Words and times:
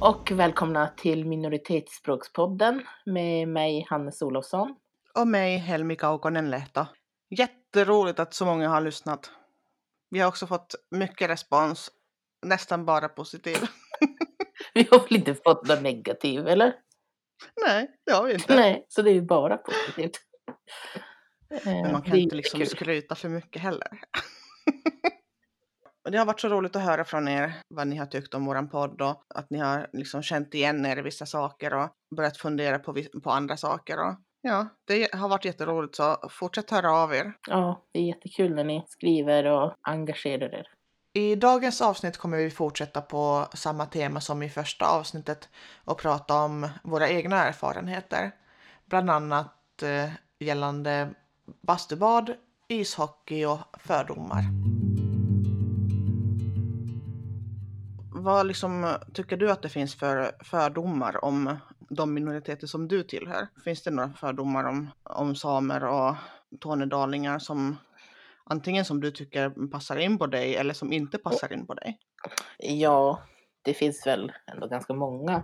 Och 0.00 0.30
välkomna 0.30 0.88
till 0.88 1.24
Minoritetsspråkspodden 1.24 2.82
med 3.06 3.48
mig 3.48 3.86
Hannes 3.88 4.22
Olofsson. 4.22 4.76
Och 5.14 5.28
mig 5.28 5.56
Helmi 5.56 5.96
Kaukonen 5.96 6.50
Lehto. 6.50 6.86
Jätteroligt 7.30 8.18
att 8.18 8.34
så 8.34 8.44
många 8.44 8.68
har 8.68 8.80
lyssnat. 8.80 9.30
Vi 10.10 10.18
har 10.18 10.28
också 10.28 10.46
fått 10.46 10.74
mycket 10.90 11.30
respons, 11.30 11.90
nästan 12.46 12.84
bara 12.84 13.08
positiv. 13.08 13.56
Vi 14.74 14.88
har 14.90 14.98
väl 14.98 15.16
inte 15.16 15.34
fått 15.34 15.68
något 15.68 15.82
negativ 15.82 16.48
eller? 16.48 16.74
Nej, 17.66 17.90
det 18.06 18.12
har 18.12 18.26
vi 18.26 18.34
inte. 18.34 18.56
Nej, 18.56 18.86
så 18.88 19.02
det 19.02 19.10
är 19.10 19.14
ju 19.14 19.22
bara 19.22 19.56
positivt. 19.56 20.20
Men 20.46 21.84
Eh, 21.84 21.92
man 21.92 22.02
kan 22.02 22.12
det 22.12 22.20
inte 22.20 22.36
liksom 22.36 22.66
skryta 22.66 23.14
för 23.14 23.28
mycket 23.28 23.62
heller. 23.62 23.88
Det 26.04 26.18
har 26.18 26.26
varit 26.26 26.40
så 26.40 26.48
roligt 26.48 26.76
att 26.76 26.82
höra 26.82 27.04
från 27.04 27.28
er 27.28 27.54
vad 27.68 27.86
ni 27.86 27.96
har 27.96 28.06
tyckt 28.06 28.34
om 28.34 28.44
våran 28.44 28.68
podd 28.68 29.02
och 29.02 29.22
att 29.34 29.50
ni 29.50 29.58
har 29.58 29.86
liksom 29.92 30.22
känt 30.22 30.54
igen 30.54 30.86
er 30.86 30.98
i 30.98 31.02
vissa 31.02 31.26
saker 31.26 31.74
och 31.74 31.90
börjat 32.16 32.36
fundera 32.36 32.78
på, 32.78 32.94
på 33.22 33.30
andra 33.30 33.56
saker. 33.56 33.98
Och 33.98 34.14
ja, 34.40 34.66
det 34.86 35.14
har 35.14 35.28
varit 35.28 35.44
jätteroligt 35.44 35.96
så 35.96 36.16
fortsätt 36.30 36.70
höra 36.70 36.92
av 36.92 37.14
er. 37.14 37.32
Ja, 37.48 37.84
det 37.92 37.98
är 38.00 38.04
jättekul 38.04 38.54
när 38.54 38.64
ni 38.64 38.84
skriver 38.88 39.44
och 39.46 39.74
engagerar 39.82 40.54
er. 40.54 40.66
I 41.12 41.34
dagens 41.34 41.80
avsnitt 41.80 42.16
kommer 42.16 42.36
vi 42.36 42.50
fortsätta 42.50 43.00
på 43.00 43.48
samma 43.54 43.86
tema 43.86 44.20
som 44.20 44.42
i 44.42 44.50
första 44.50 44.86
avsnittet 44.86 45.48
och 45.84 45.98
prata 45.98 46.34
om 46.34 46.68
våra 46.82 47.08
egna 47.08 47.44
erfarenheter. 47.44 48.30
Bland 48.86 49.10
annat 49.10 49.82
eh, 49.82 50.10
gällande 50.38 51.10
bastubad, 51.62 52.34
ishockey 52.68 53.44
och 53.44 53.58
fördomar. 53.78 54.44
Vad 58.22 58.46
liksom 58.46 58.96
tycker 59.14 59.36
du 59.36 59.50
att 59.50 59.62
det 59.62 59.68
finns 59.68 59.94
för 59.94 60.32
fördomar 60.44 61.24
om 61.24 61.56
de 61.78 62.14
minoriteter 62.14 62.66
som 62.66 62.88
du 62.88 63.02
tillhör? 63.02 63.48
Finns 63.64 63.82
det 63.82 63.90
några 63.90 64.12
fördomar 64.12 64.64
om, 64.64 64.90
om 65.02 65.34
samer 65.36 65.84
och 65.84 66.14
tornedalingar 66.60 67.38
som 67.38 67.76
antingen 68.44 68.84
som 68.84 69.00
du 69.00 69.10
tycker 69.10 69.70
passar 69.70 69.96
in 69.96 70.18
på 70.18 70.26
dig 70.26 70.56
eller 70.56 70.74
som 70.74 70.92
inte 70.92 71.18
passar 71.18 71.52
in 71.52 71.66
på 71.66 71.74
dig? 71.74 71.98
Ja, 72.58 73.22
det 73.62 73.74
finns 73.74 74.06
väl 74.06 74.32
ändå 74.46 74.66
ganska 74.66 74.92
många. 74.94 75.42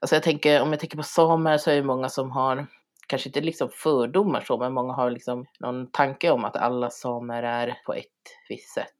Alltså 0.00 0.16
jag 0.16 0.22
tänker, 0.22 0.62
om 0.62 0.70
jag 0.70 0.80
tänker 0.80 0.96
på 0.96 1.02
samer 1.02 1.58
så 1.58 1.70
är 1.70 1.76
det 1.76 1.82
många 1.82 2.08
som 2.08 2.30
har, 2.30 2.66
kanske 3.06 3.28
inte 3.28 3.40
liksom 3.40 3.68
fördomar 3.72 4.40
så, 4.40 4.58
men 4.58 4.72
många 4.72 4.92
har 4.92 5.10
liksom 5.10 5.46
någon 5.60 5.90
tanke 5.90 6.30
om 6.30 6.44
att 6.44 6.56
alla 6.56 6.90
samer 6.90 7.42
är 7.42 7.78
på 7.86 7.94
ett 7.94 8.06
visst 8.48 8.74
sätt. 8.74 8.92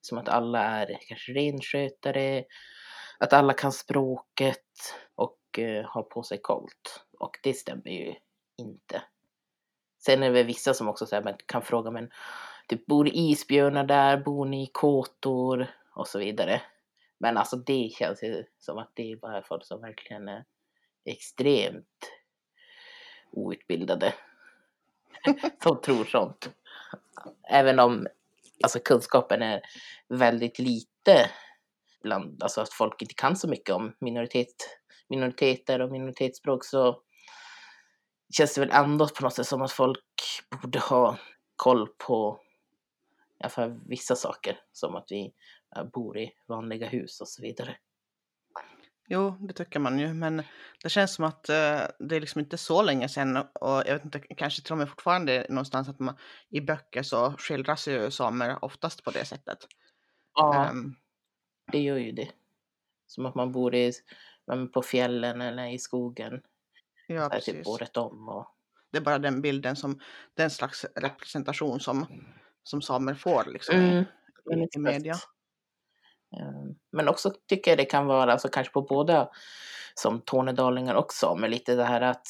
Som 0.00 0.18
att 0.18 0.28
alla 0.28 0.62
är 0.62 0.98
kanske 1.08 1.32
renskötare, 1.32 2.44
att 3.18 3.32
alla 3.32 3.52
kan 3.52 3.72
språket 3.72 4.94
och 5.14 5.58
eh, 5.58 5.84
har 5.84 6.02
på 6.02 6.22
sig 6.22 6.38
kolt. 6.42 7.04
Och 7.18 7.38
det 7.42 7.54
stämmer 7.54 7.90
ju 7.90 8.14
inte. 8.58 9.02
Sen 9.98 10.22
är 10.22 10.26
det 10.26 10.32
väl 10.32 10.46
vissa 10.46 10.74
som 10.74 10.88
också 10.88 11.06
här, 11.12 11.36
kan 11.46 11.62
fråga, 11.62 11.90
men 11.90 12.10
typ, 12.68 12.86
bor 12.86 13.08
isbjörnar 13.08 13.84
där, 13.84 14.16
bor 14.16 14.46
ni 14.46 14.62
i 14.62 14.70
kåtor 14.72 15.66
och 15.94 16.08
så 16.08 16.18
vidare. 16.18 16.62
Men 17.18 17.36
alltså 17.36 17.56
det 17.56 17.90
känns 17.92 18.22
ju 18.22 18.44
som 18.58 18.78
att 18.78 18.90
det 18.94 19.12
är 19.12 19.16
bara 19.16 19.42
folk 19.42 19.64
som 19.64 19.80
verkligen 19.80 20.28
är 20.28 20.44
extremt 21.04 22.12
outbildade. 23.30 24.14
som 25.62 25.80
tror 25.80 26.04
sånt. 26.04 26.50
Även 27.48 27.78
om 27.78 28.06
alltså, 28.62 28.78
kunskapen 28.84 29.42
är 29.42 29.60
väldigt 30.08 30.58
lite 30.58 31.30
bland, 32.02 32.42
alltså 32.42 32.60
att 32.60 32.72
folk 32.72 33.02
inte 33.02 33.14
kan 33.14 33.36
så 33.36 33.48
mycket 33.48 33.74
om 33.74 33.94
minoritet, 34.00 34.54
minoriteter 35.08 35.80
och 35.80 35.92
minoritetsspråk 35.92 36.64
så 36.64 37.02
känns 38.36 38.54
det 38.54 38.60
väl 38.60 38.70
ändå 38.70 39.08
på 39.08 39.22
något 39.22 39.34
sätt 39.34 39.46
som 39.46 39.62
att 39.62 39.72
folk 39.72 40.04
borde 40.62 40.78
ha 40.78 41.18
koll 41.56 41.88
på 42.06 42.40
i 43.40 43.44
alla 43.44 43.50
fall 43.50 43.80
vissa 43.86 44.16
saker. 44.16 44.60
Som 44.72 44.96
att 44.96 45.06
vi 45.08 45.32
bor 45.92 46.18
i 46.18 46.32
vanliga 46.48 46.88
hus 46.88 47.20
och 47.20 47.28
så 47.28 47.42
vidare. 47.42 47.76
Jo, 49.10 49.36
det 49.40 49.52
tycker 49.52 49.80
man 49.80 49.98
ju, 49.98 50.14
men 50.14 50.42
det 50.82 50.88
känns 50.88 51.14
som 51.14 51.24
att 51.24 51.48
eh, 51.48 51.80
det 51.98 52.16
är 52.16 52.20
liksom 52.20 52.40
inte 52.40 52.58
så 52.58 52.82
länge 52.82 53.08
sedan 53.08 53.36
och 53.36 53.82
jag 53.86 53.94
vet 53.94 54.04
inte, 54.04 54.18
kanske 54.20 54.62
till 54.62 54.72
och 54.72 54.78
med 54.78 54.88
fortfarande 54.88 55.46
någonstans 55.48 55.88
att 55.88 55.98
man 55.98 56.16
i 56.48 56.60
böcker 56.60 57.02
så 57.02 57.32
skildras 57.38 57.88
ju 57.88 58.10
samer 58.10 58.64
oftast 58.64 59.04
på 59.04 59.10
det 59.10 59.24
sättet. 59.24 59.58
Ja, 60.34 60.66
Ehm, 60.66 60.94
det 61.72 61.78
gör 61.78 61.96
ju 61.96 62.12
det. 62.12 62.28
Som 63.06 63.26
att 63.26 63.34
man 63.34 63.52
bor 63.52 63.74
i, 63.74 63.92
på 64.72 64.82
fjällen 64.82 65.40
eller 65.40 65.66
i 65.66 65.78
skogen. 65.78 66.42
ja, 67.06 67.20
här, 67.20 67.40
typ 67.40 67.54
precis. 67.54 67.66
året 67.66 67.96
om. 67.96 68.28
Och, 68.28 68.46
Det 68.90 68.98
är 68.98 69.02
bara 69.02 69.18
den 69.18 69.40
bilden 69.42 69.76
som, 69.76 70.00
den 70.34 70.50
slags 70.50 70.86
representation 70.96 71.80
som, 71.80 72.06
som 72.62 72.82
samer 72.82 73.14
får 73.14 73.44
liksom 73.46 73.76
i, 73.76 73.88
mm, 73.88 74.04
i, 74.62 74.68
i 74.76 74.78
media. 74.78 75.12
Eh, 75.12 75.18
Men 76.92 77.08
också 77.08 77.32
tycker 77.48 77.70
jag 77.70 77.78
det 77.78 77.84
kan 77.84 78.06
vara, 78.06 78.32
alltså 78.32 78.48
kanske 78.48 78.72
på 78.72 78.82
båda 78.82 79.28
som 79.94 80.20
tornedalingar 80.20 80.94
och 80.94 81.12
samer, 81.12 81.48
lite 81.48 81.74
det 81.74 81.84
här 81.84 82.00
att, 82.00 82.26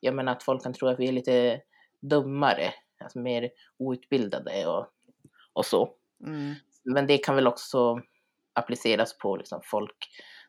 jag 0.00 0.14
menar 0.14 0.32
att 0.32 0.42
folk 0.42 0.62
kan 0.62 0.72
tro 0.72 0.88
att 0.88 1.00
vi 1.00 1.08
är 1.08 1.12
lite 1.12 1.60
dummare, 2.00 2.74
alltså 3.02 3.18
mer 3.18 3.50
outbildade 3.78 4.66
och, 4.66 4.86
och 5.52 5.66
så. 5.66 5.94
Mm, 6.26 6.54
Men 6.84 7.06
det 7.06 7.18
kan 7.18 7.34
väl 7.34 7.46
också 7.46 8.00
appliceras 8.52 9.18
på 9.18 9.36
liksom 9.36 9.60
folk 9.64 9.96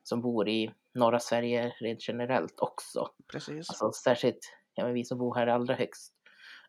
som 0.04 0.22
bor 0.22 0.50
i 0.50 0.72
norra 0.94 1.20
Sverige 1.20 1.74
rent 1.80 2.08
generellt 2.08 2.60
också. 2.60 3.10
precis. 3.32 3.70
Alltså 3.70 3.92
särskilt 3.92 4.58
ja, 4.74 4.84
men 4.84 4.94
vi 4.94 5.06
som 5.06 5.18
bor 5.18 5.36
här 5.36 5.48
allra 5.48 5.76
högst 5.76 6.14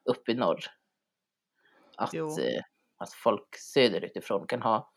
upp 0.05 0.28
i 0.28 0.34
norr. 0.34 0.61
Att, 1.97 2.15
eh, 2.15 2.62
att 2.99 3.12
folk 3.12 3.56
söderutifrån 3.56 4.47
kan 4.47 4.62
ha 4.62 4.93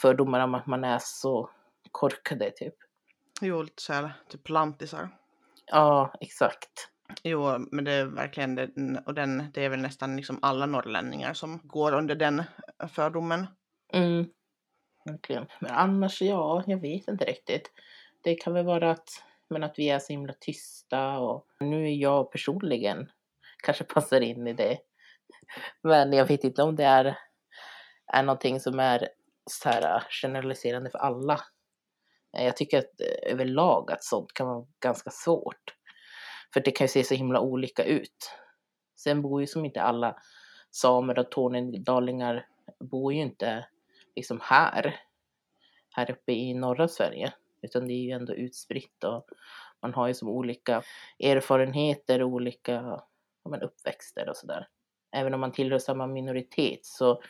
fördomar 0.00 0.40
om 0.40 0.54
att 0.54 0.66
man 0.66 0.84
är 0.84 0.98
så 1.02 1.50
korkade 1.92 2.50
typ. 2.50 2.74
Jo, 3.40 3.62
lite 3.62 3.82
så 3.82 3.92
här, 3.92 4.12
typ 4.28 4.48
lantisar. 4.48 5.08
Ja, 5.66 6.14
exakt. 6.20 6.88
Jo, 7.22 7.58
men 7.70 7.84
det 7.84 7.92
är 7.92 8.04
verkligen 8.04 8.54
den, 8.54 8.98
och 9.06 9.14
den, 9.14 9.50
det 9.54 9.64
är 9.64 9.68
väl 9.68 9.80
nästan 9.80 10.16
liksom 10.16 10.38
alla 10.42 10.66
norrlänningar 10.66 11.34
som 11.34 11.60
går 11.64 11.92
under 11.92 12.14
den 12.14 12.42
fördomen. 12.88 13.46
Mm. 13.92 14.26
Verkligen. 15.04 15.46
Men 15.60 15.70
annars, 15.70 16.22
ja, 16.22 16.64
jag 16.66 16.80
vet 16.80 17.08
inte 17.08 17.24
riktigt. 17.24 17.70
Det 18.20 18.34
kan 18.34 18.54
väl 18.54 18.64
vara 18.64 18.90
att, 18.90 19.08
men 19.48 19.62
att 19.62 19.78
vi 19.78 19.90
är 19.90 19.98
så 19.98 20.12
himla 20.12 20.32
tysta 20.40 21.18
och 21.18 21.46
nu 21.60 21.84
är 21.84 21.94
jag 21.94 22.32
personligen 22.32 23.10
kanske 23.62 23.84
passar 23.84 24.20
in 24.20 24.46
i 24.46 24.52
det. 24.52 24.78
Men 25.82 26.12
jag 26.12 26.26
vet 26.26 26.44
inte 26.44 26.62
om 26.62 26.76
det 26.76 26.84
är, 26.84 27.18
är 28.06 28.22
någonting 28.22 28.60
som 28.60 28.80
är 28.80 29.08
så 29.50 29.68
här 29.68 29.96
äh, 29.96 30.02
generaliserande 30.10 30.90
för 30.90 30.98
alla. 30.98 31.40
Eh, 32.36 32.44
jag 32.44 32.56
tycker 32.56 32.78
att 32.78 33.00
eh, 33.00 33.32
överlag 33.32 33.92
att 33.92 34.04
sånt 34.04 34.32
kan 34.32 34.46
vara 34.46 34.66
ganska 34.80 35.10
svårt. 35.10 35.74
För 36.54 36.60
det 36.60 36.70
kan 36.70 36.84
ju 36.84 36.88
se 36.88 37.04
så 37.04 37.14
himla 37.14 37.40
olika 37.40 37.84
ut. 37.84 38.30
Sen 38.96 39.22
bor 39.22 39.40
ju 39.40 39.46
som 39.46 39.64
inte 39.64 39.82
alla 39.82 40.16
samer 40.70 41.18
och 41.18 41.30
tornedalingar 41.30 42.46
bor 42.80 43.12
ju 43.12 43.20
inte 43.20 43.66
liksom 44.16 44.40
här. 44.42 45.00
Här 45.90 46.10
uppe 46.10 46.32
i 46.32 46.54
norra 46.54 46.88
Sverige. 46.88 47.32
Utan 47.62 47.86
det 47.86 47.92
är 47.92 48.02
ju 48.02 48.10
ändå 48.10 48.34
utspritt 48.34 49.04
och 49.04 49.26
man 49.82 49.94
har 49.94 50.08
ju 50.08 50.14
som 50.14 50.28
olika 50.28 50.82
erfarenheter 51.18 52.22
och 52.22 52.28
olika 52.28 52.72
ja, 52.72 53.50
men 53.50 53.62
uppväxter 53.62 54.28
och 54.28 54.36
sådär. 54.36 54.68
Även 55.12 55.34
om 55.34 55.40
man 55.40 55.52
tillhör 55.52 55.78
samma 55.78 56.06
minoritet 56.06 56.86
så 56.86 57.22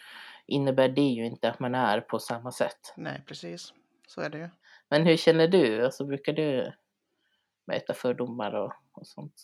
innebär 0.52 0.88
det 0.88 1.00
ju 1.02 1.24
inte 1.26 1.50
att 1.50 1.60
man 1.60 1.74
är 1.74 2.00
på 2.00 2.18
samma 2.18 2.52
sätt. 2.52 2.94
Nej, 2.96 3.24
precis. 3.26 3.72
Så 4.06 4.20
är 4.20 4.30
det 4.30 4.38
ju. 4.38 4.48
Men 4.90 5.06
hur 5.06 5.16
känner 5.16 5.48
du? 5.48 5.84
Alltså, 5.84 6.04
brukar 6.04 6.32
du 6.32 6.72
möta 7.66 7.94
fördomar 7.94 8.52
och, 8.54 8.72
och 8.92 9.06
sånt? 9.06 9.34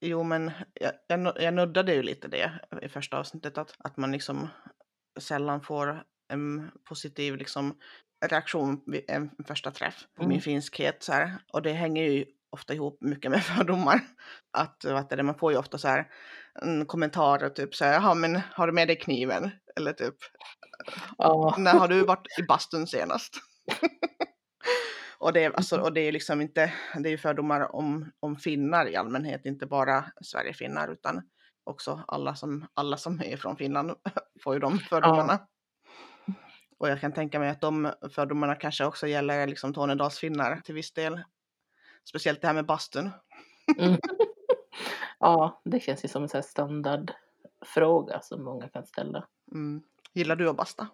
Jo, 0.00 0.22
men 0.22 0.50
jag, 0.74 0.92
jag, 1.08 1.20
nu- 1.20 1.32
jag 1.36 1.54
nuddade 1.54 1.94
ju 1.94 2.02
lite 2.02 2.28
det 2.28 2.52
i 2.82 2.88
första 2.88 3.18
avsnittet, 3.18 3.58
att, 3.58 3.74
att 3.78 3.96
man 3.96 4.12
liksom 4.12 4.48
sällan 5.20 5.60
får 5.60 6.04
en 6.28 6.70
positiv 6.88 7.36
liksom, 7.36 7.78
reaktion 8.30 8.82
vid 8.86 9.04
en 9.10 9.30
första 9.46 9.70
träff 9.70 10.04
på 10.16 10.22
min 10.22 10.30
Mm. 10.30 10.40
finskhet. 10.40 11.02
Så 11.02 11.12
här. 11.12 11.38
Och 11.52 11.62
det 11.62 11.72
hänger 11.72 12.02
ju 12.04 12.24
ofta 12.50 12.74
ihop 12.74 12.98
mycket 13.00 13.30
med 13.30 13.42
fördomar. 13.44 14.00
Att 14.50 14.84
vad 14.84 15.12
är 15.12 15.16
det, 15.16 15.22
man 15.22 15.38
får 15.38 15.52
ju 15.52 15.58
ofta 15.58 15.78
så 15.78 15.88
här 15.88 16.08
en 16.62 16.86
kommentarer 16.86 17.48
typ 17.50 17.74
så 17.74 17.84
här, 17.84 17.92
jaha 17.92 18.14
men 18.14 18.40
har 18.52 18.66
du 18.66 18.72
med 18.72 18.88
dig 18.88 18.96
kniven? 18.96 19.50
Eller 19.76 19.92
typ, 19.92 20.14
Ja, 21.18 21.54
när 21.58 21.74
har 21.74 21.88
du 21.88 22.04
varit 22.04 22.38
i 22.38 22.42
bastun 22.42 22.86
senast? 22.86 23.36
och, 25.18 25.32
det, 25.32 25.44
är- 25.44 25.50
alltså, 25.50 25.80
och 25.80 25.92
det 25.92 26.00
är 26.00 26.12
liksom 26.12 26.40
inte, 26.40 26.72
det 26.98 27.08
är 27.08 27.10
ju 27.10 27.18
fördomar 27.18 27.76
om, 27.76 28.12
om 28.20 28.36
finnar 28.36 28.86
i 28.88 28.96
allmänhet, 28.96 29.46
inte 29.46 29.66
bara 29.66 30.04
Sverigefinnar 30.22 30.88
utan 30.92 31.22
också 31.64 32.04
alla 32.08 32.34
som, 32.34 32.66
alla 32.74 32.96
som 32.96 33.20
är 33.20 33.36
från 33.36 33.56
Finland 33.56 33.92
får 34.44 34.54
ju 34.54 34.60
de 34.60 34.78
fördomarna. 34.78 35.46
Och 36.78 36.88
jag 36.88 37.00
kan 37.00 37.12
tänka 37.12 37.38
mig 37.38 37.50
att 37.50 37.60
de 37.60 37.92
fördomarna 38.14 38.54
kanske 38.54 38.84
också 38.84 39.06
gäller 39.06 39.46
liksom 39.46 39.74
Tornedalsfinnar 39.74 40.60
till 40.64 40.74
viss 40.74 40.92
del. 40.92 41.22
Speciellt 42.08 42.40
det 42.40 42.46
här 42.46 42.54
med 42.54 42.66
bastun. 42.66 43.10
Mm. 43.78 43.96
ja, 45.20 45.62
det 45.64 45.80
känns 45.80 46.04
ju 46.04 46.08
som 46.08 46.22
en 46.22 46.28
sån 46.28 46.38
här 46.38 46.42
standardfråga 47.60 48.20
som 48.20 48.44
många 48.44 48.68
kan 48.68 48.86
ställa. 48.86 49.26
Mm. 49.52 49.82
Gillar 50.12 50.36
du 50.36 50.48
att 50.48 50.56
basta? 50.56 50.88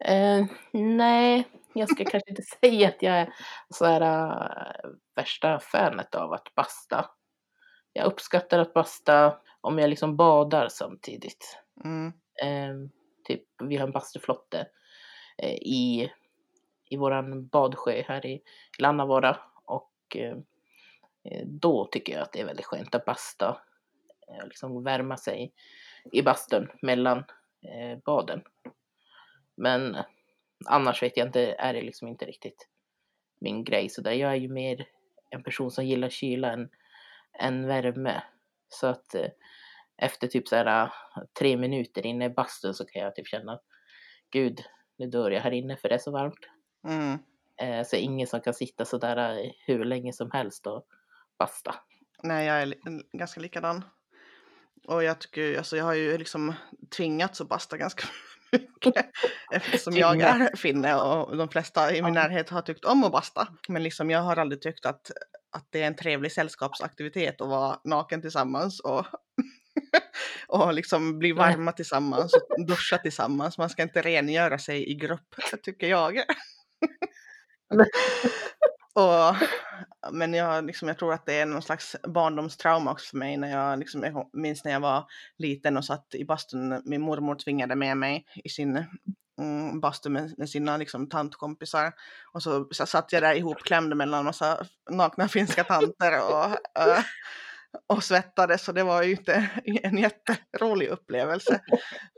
Eh, 0.00 0.46
nej, 0.72 1.48
jag 1.74 1.88
ska 1.88 2.04
kanske 2.10 2.30
inte 2.30 2.42
säga 2.42 2.88
att 2.88 3.02
jag 3.02 3.14
är 3.18 3.34
så 3.70 3.84
här 3.84 4.00
äh, 4.00 4.90
värsta 5.14 5.58
fanet 5.58 6.14
av 6.14 6.32
att 6.32 6.54
basta. 6.54 7.10
Jag 7.92 8.06
uppskattar 8.06 8.58
att 8.58 8.74
basta 8.74 9.38
om 9.60 9.78
jag 9.78 9.90
liksom 9.90 10.16
badar 10.16 10.68
samtidigt. 10.68 11.58
Mm. 11.84 12.12
Eh, 12.42 12.90
typ, 13.24 13.44
vi 13.62 13.76
har 13.76 13.86
en 13.86 13.92
bastuflotte 13.92 14.66
eh, 15.38 15.54
i, 15.54 16.12
i 16.90 16.96
våran 16.96 17.46
badsjö 17.46 18.02
här 18.06 18.26
i 18.26 18.42
Lannavara 18.78 19.36
och 19.64 20.16
eh, 20.16 20.36
då 21.44 21.84
tycker 21.84 22.12
jag 22.12 22.22
att 22.22 22.32
det 22.32 22.40
är 22.40 22.46
väldigt 22.46 22.66
skönt 22.66 22.94
att 22.94 23.04
basta. 23.04 23.60
Eh, 24.30 24.44
liksom 24.44 24.84
värma 24.84 25.16
sig 25.16 25.52
i 26.12 26.22
bastun 26.22 26.68
mellan 26.82 27.18
eh, 27.62 27.98
baden. 28.04 28.42
Men 29.56 29.96
annars 30.66 31.02
vet 31.02 31.16
jag 31.16 31.28
inte, 31.28 31.52
är 31.52 31.74
det 31.74 31.82
liksom 31.82 32.08
inte 32.08 32.24
riktigt 32.24 32.68
min 33.40 33.64
grej. 33.64 33.88
Så 33.88 34.02
där 34.02 34.12
jag 34.12 34.30
är 34.30 34.36
ju 34.36 34.48
mer 34.48 34.86
en 35.30 35.42
person 35.42 35.70
som 35.70 35.86
gillar 35.86 36.08
kyla 36.08 36.52
än, 36.52 36.68
än 37.40 37.66
värme. 37.66 38.22
Så 38.68 38.86
att 38.86 39.14
eh, 39.14 39.30
efter 39.96 40.28
typ 40.28 40.48
så 40.48 40.56
här 40.56 40.92
tre 41.38 41.56
minuter 41.56 42.06
inne 42.06 42.24
i 42.24 42.30
bastun 42.30 42.74
så 42.74 42.84
kan 42.84 43.02
jag 43.02 43.14
typ 43.14 43.26
känna 43.26 43.60
gud, 44.30 44.60
nu 44.98 45.06
dör 45.06 45.30
jag 45.30 45.40
här 45.40 45.50
inne 45.50 45.76
för 45.76 45.88
det 45.88 45.94
är 45.94 45.98
så 45.98 46.10
varmt. 46.10 46.48
Mm. 46.88 47.18
Eh, 47.56 47.86
så 47.86 47.96
ingen 47.96 48.26
som 48.26 48.40
kan 48.40 48.54
sitta 48.54 48.84
så 48.84 48.98
där 48.98 49.52
hur 49.66 49.84
länge 49.84 50.12
som 50.12 50.30
helst 50.30 50.66
och 50.66 50.86
basta. 51.38 51.74
Nej, 52.22 52.46
jag 52.46 52.62
är 52.62 52.74
ganska 53.18 53.40
likadan. 53.40 53.84
Och 54.88 55.04
jag 55.04 55.18
tycker, 55.18 55.58
alltså 55.58 55.76
jag 55.76 55.84
har 55.84 55.94
ju 55.94 56.18
liksom 56.18 56.54
tvingats 56.96 57.40
att 57.40 57.48
basta 57.48 57.76
ganska 57.76 58.08
mycket 58.52 58.94
eftersom 59.52 59.96
jag 59.96 60.20
är 60.20 60.56
finne 60.56 60.94
och 60.94 61.36
de 61.36 61.48
flesta 61.48 61.94
i 61.94 62.02
min 62.02 62.14
närhet 62.14 62.50
har 62.50 62.62
tyckt 62.62 62.84
om 62.84 63.04
att 63.04 63.12
basta. 63.12 63.48
Men 63.68 63.82
liksom 63.82 64.10
jag 64.10 64.20
har 64.20 64.36
aldrig 64.36 64.62
tyckt 64.62 64.86
att, 64.86 65.10
att 65.52 65.66
det 65.70 65.82
är 65.82 65.86
en 65.86 65.96
trevlig 65.96 66.32
sällskapsaktivitet 66.32 67.40
att 67.40 67.48
vara 67.48 67.80
naken 67.84 68.22
tillsammans 68.22 68.80
och, 68.80 69.06
och 70.48 70.74
liksom 70.74 71.18
bli 71.18 71.32
varma 71.32 71.72
tillsammans 71.72 72.34
och 72.34 72.66
duscha 72.66 72.98
tillsammans. 72.98 73.58
Man 73.58 73.70
ska 73.70 73.82
inte 73.82 74.02
rengöra 74.02 74.58
sig 74.58 74.90
i 74.90 74.94
grupp, 74.94 75.34
tycker 75.62 75.86
jag 75.86 76.22
och, 78.98 79.36
men 80.12 80.34
jag, 80.34 80.64
liksom, 80.64 80.88
jag 80.88 80.98
tror 80.98 81.12
att 81.12 81.26
det 81.26 81.40
är 81.40 81.46
någon 81.46 81.62
slags 81.62 81.96
barndomstrauma 82.02 82.92
också 82.92 83.10
för 83.10 83.16
mig. 83.16 83.36
När 83.36 83.50
jag, 83.50 83.78
liksom, 83.78 84.02
jag 84.02 84.30
minns 84.32 84.64
när 84.64 84.72
jag 84.72 84.80
var 84.80 85.06
liten 85.38 85.76
och 85.76 85.84
satt 85.84 86.14
i 86.14 86.24
bastun. 86.24 86.82
Min 86.84 87.00
mormor 87.00 87.34
tvingade 87.34 87.76
med 87.76 87.96
mig 87.96 88.26
i 88.44 88.48
sin 88.48 88.84
mm, 89.40 89.80
bastu 89.80 90.08
med, 90.08 90.38
med 90.38 90.50
sina 90.50 90.76
liksom, 90.76 91.08
tantkompisar. 91.08 91.92
Och 92.32 92.42
så, 92.42 92.68
så 92.70 92.86
satt 92.86 93.12
jag 93.12 93.22
där 93.22 93.34
ihopklämd 93.34 93.96
mellan 93.96 94.18
en 94.18 94.24
massa 94.24 94.66
nakna 94.90 95.28
finska 95.28 95.64
tanter 95.64 96.20
och, 96.22 96.44
uh, 96.44 97.04
och 97.86 98.04
svettades. 98.04 98.64
Så 98.64 98.72
det 98.72 98.82
var 98.82 99.02
ju 99.02 99.10
inte 99.10 99.50
en 99.64 99.98
jätterolig 99.98 100.88
upplevelse. 100.88 101.60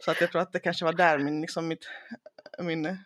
Så 0.05 0.11
att 0.11 0.21
jag 0.21 0.31
tror 0.31 0.43
att 0.43 0.53
det 0.53 0.61
kanske 0.61 0.85
var 0.85 0.93
där 0.93 1.19
min, 1.19 1.41
liksom, 1.41 1.69
mitt, 1.69 1.89
min 2.59 2.99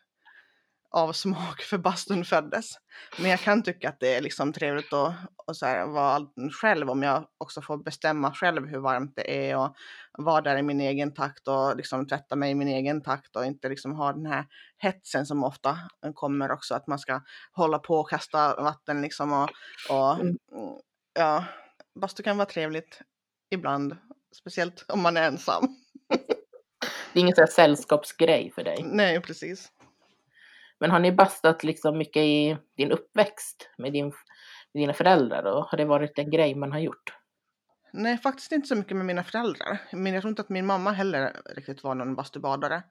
avsmak 0.94 1.62
för 1.62 1.78
bastun 1.78 2.24
föddes. 2.24 2.70
Men 3.18 3.30
jag 3.30 3.40
kan 3.40 3.62
tycka 3.62 3.88
att 3.88 4.00
det 4.00 4.14
är 4.14 4.20
liksom 4.20 4.52
trevligt 4.52 4.92
att, 4.92 5.14
att 5.46 5.56
så 5.56 5.66
här, 5.66 5.86
vara 5.86 6.26
själv 6.60 6.90
om 6.90 7.02
jag 7.02 7.26
också 7.38 7.62
får 7.62 7.78
bestämma 7.78 8.34
själv 8.34 8.66
hur 8.66 8.78
varmt 8.78 9.12
det 9.16 9.50
är 9.50 9.56
och 9.56 9.76
vara 10.18 10.40
där 10.40 10.56
i 10.56 10.62
min 10.62 10.80
egen 10.80 11.14
takt 11.14 11.48
och 11.48 11.76
liksom 11.76 12.06
tvätta 12.06 12.36
mig 12.36 12.50
i 12.50 12.54
min 12.54 12.68
egen 12.68 13.02
takt 13.02 13.36
och 13.36 13.46
inte 13.46 13.68
liksom 13.68 13.92
ha 13.92 14.12
den 14.12 14.26
här 14.26 14.44
hetsen 14.78 15.26
som 15.26 15.44
ofta 15.44 15.78
kommer 16.14 16.52
också 16.52 16.74
att 16.74 16.86
man 16.86 16.98
ska 16.98 17.20
hålla 17.52 17.78
på 17.78 17.94
och 17.94 18.10
kasta 18.10 18.62
vatten 18.62 19.02
liksom 19.02 19.32
och, 19.32 19.50
och 19.90 20.20
mm. 20.20 20.36
ja, 21.14 21.44
bastu 22.00 22.22
kan 22.22 22.36
vara 22.36 22.48
trevligt 22.48 23.00
ibland, 23.50 23.96
speciellt 24.36 24.84
om 24.88 25.02
man 25.02 25.16
är 25.16 25.22
ensam. 25.22 25.76
Det 27.12 27.18
är 27.18 27.20
ingen 27.20 27.34
sån 27.34 27.46
sällskapsgrej 27.46 28.52
för 28.54 28.64
dig? 28.64 28.84
Nej, 28.84 29.20
precis. 29.20 29.70
Men 30.80 30.90
har 30.90 30.98
ni 30.98 31.12
bastat 31.12 31.64
liksom 31.64 31.98
mycket 31.98 32.22
i 32.22 32.56
din 32.76 32.92
uppväxt 32.92 33.70
med, 33.78 33.92
din, 33.92 34.06
med 34.06 34.82
dina 34.82 34.92
föräldrar? 34.92 35.42
Då? 35.42 35.68
Har 35.70 35.78
det 35.78 35.84
varit 35.84 36.18
en 36.18 36.30
grej 36.30 36.54
man 36.54 36.72
har 36.72 36.78
gjort? 36.78 37.18
Nej, 37.92 38.18
faktiskt 38.18 38.52
inte 38.52 38.68
så 38.68 38.76
mycket 38.76 38.96
med 38.96 39.06
mina 39.06 39.24
föräldrar. 39.24 39.80
Men 39.92 40.12
jag 40.12 40.22
tror 40.22 40.28
inte 40.28 40.42
att 40.42 40.48
min 40.48 40.66
mamma 40.66 40.92
heller 40.92 41.40
riktigt 41.56 41.84
var 41.84 41.94
någon 41.94 42.14
bastubadare. 42.14 42.82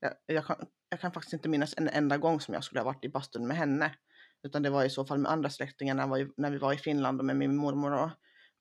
Jag, 0.00 0.12
jag, 0.26 0.46
kan, 0.46 0.56
jag 0.88 1.00
kan 1.00 1.12
faktiskt 1.12 1.32
inte 1.32 1.48
minnas 1.48 1.74
en 1.76 1.88
enda 1.88 2.18
gång 2.18 2.40
som 2.40 2.54
jag 2.54 2.64
skulle 2.64 2.80
ha 2.80 2.84
varit 2.84 3.04
i 3.04 3.08
bastun 3.08 3.46
med 3.46 3.56
henne. 3.56 3.94
Utan 4.42 4.62
det 4.62 4.70
var 4.70 4.84
i 4.84 4.90
så 4.90 5.04
fall 5.04 5.18
med 5.18 5.32
andra 5.32 5.50
släktingar 5.50 5.94
när, 5.94 6.40
när 6.40 6.50
vi 6.50 6.58
var 6.58 6.72
i 6.72 6.76
Finland 6.78 7.20
och 7.20 7.24
med 7.24 7.36
min 7.36 7.56
mormor 7.56 7.92
och 7.92 8.10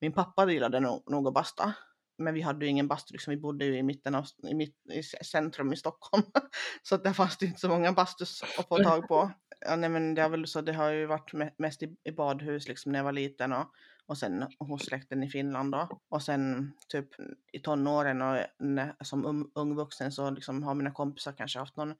min 0.02 0.14
pappa 0.14 0.52
gillade 0.52 0.80
nog, 0.80 1.12
nog 1.12 1.28
att 1.28 1.34
basta 1.34 1.74
men 2.22 2.34
vi 2.34 2.42
hade 2.42 2.66
ju 2.66 2.72
ingen 2.72 2.88
bastu, 2.88 3.14
liksom, 3.14 3.32
vi 3.32 3.38
bodde 3.38 3.66
ju 3.66 3.78
i 3.78 3.84
mitten 3.84 4.16
av 4.16 4.26
i, 4.50 4.54
mitt, 4.54 4.76
i 4.94 5.04
centrum 5.26 5.74
i 5.74 5.78
Stockholm. 5.78 6.24
så 6.84 6.96
att 6.96 7.04
där 7.04 7.14
fanns 7.14 7.38
det 7.38 7.46
inte 7.46 7.60
så 7.60 7.70
många 7.70 7.92
bastus 7.92 8.44
att 8.58 8.68
få 8.68 8.84
tag 8.84 9.08
på. 9.08 9.32
Ja, 9.66 9.76
nej, 9.76 9.90
men 9.90 10.16
det, 10.16 10.22
har 10.22 10.30
väl 10.30 10.48
så, 10.48 10.62
det 10.62 10.74
har 10.74 10.90
ju 10.90 11.06
varit 11.06 11.32
mest 11.58 11.84
i, 11.84 11.96
i 12.04 12.12
badhus 12.12 12.68
liksom, 12.68 12.92
när 12.92 13.00
jag 13.00 13.04
var 13.04 13.12
liten 13.12 13.54
och, 13.54 13.72
och 14.06 14.18
sen 14.18 14.48
hos 14.60 14.86
släkten 14.86 15.24
i 15.24 15.30
Finland 15.30 15.72
då. 15.72 16.02
Och 16.10 16.24
sen 16.24 16.74
typ 16.88 17.08
i 17.52 17.60
tonåren 17.60 18.22
och 18.22 18.38
när, 18.60 18.96
som 19.04 19.26
um, 19.26 19.52
ung 19.56 19.76
vuxen 19.76 20.12
så 20.12 20.30
liksom, 20.30 20.64
har 20.64 20.76
mina 20.76 20.92
kompisar 20.92 21.32
kanske 21.32 21.60
haft 21.60 21.78
någon 21.78 21.96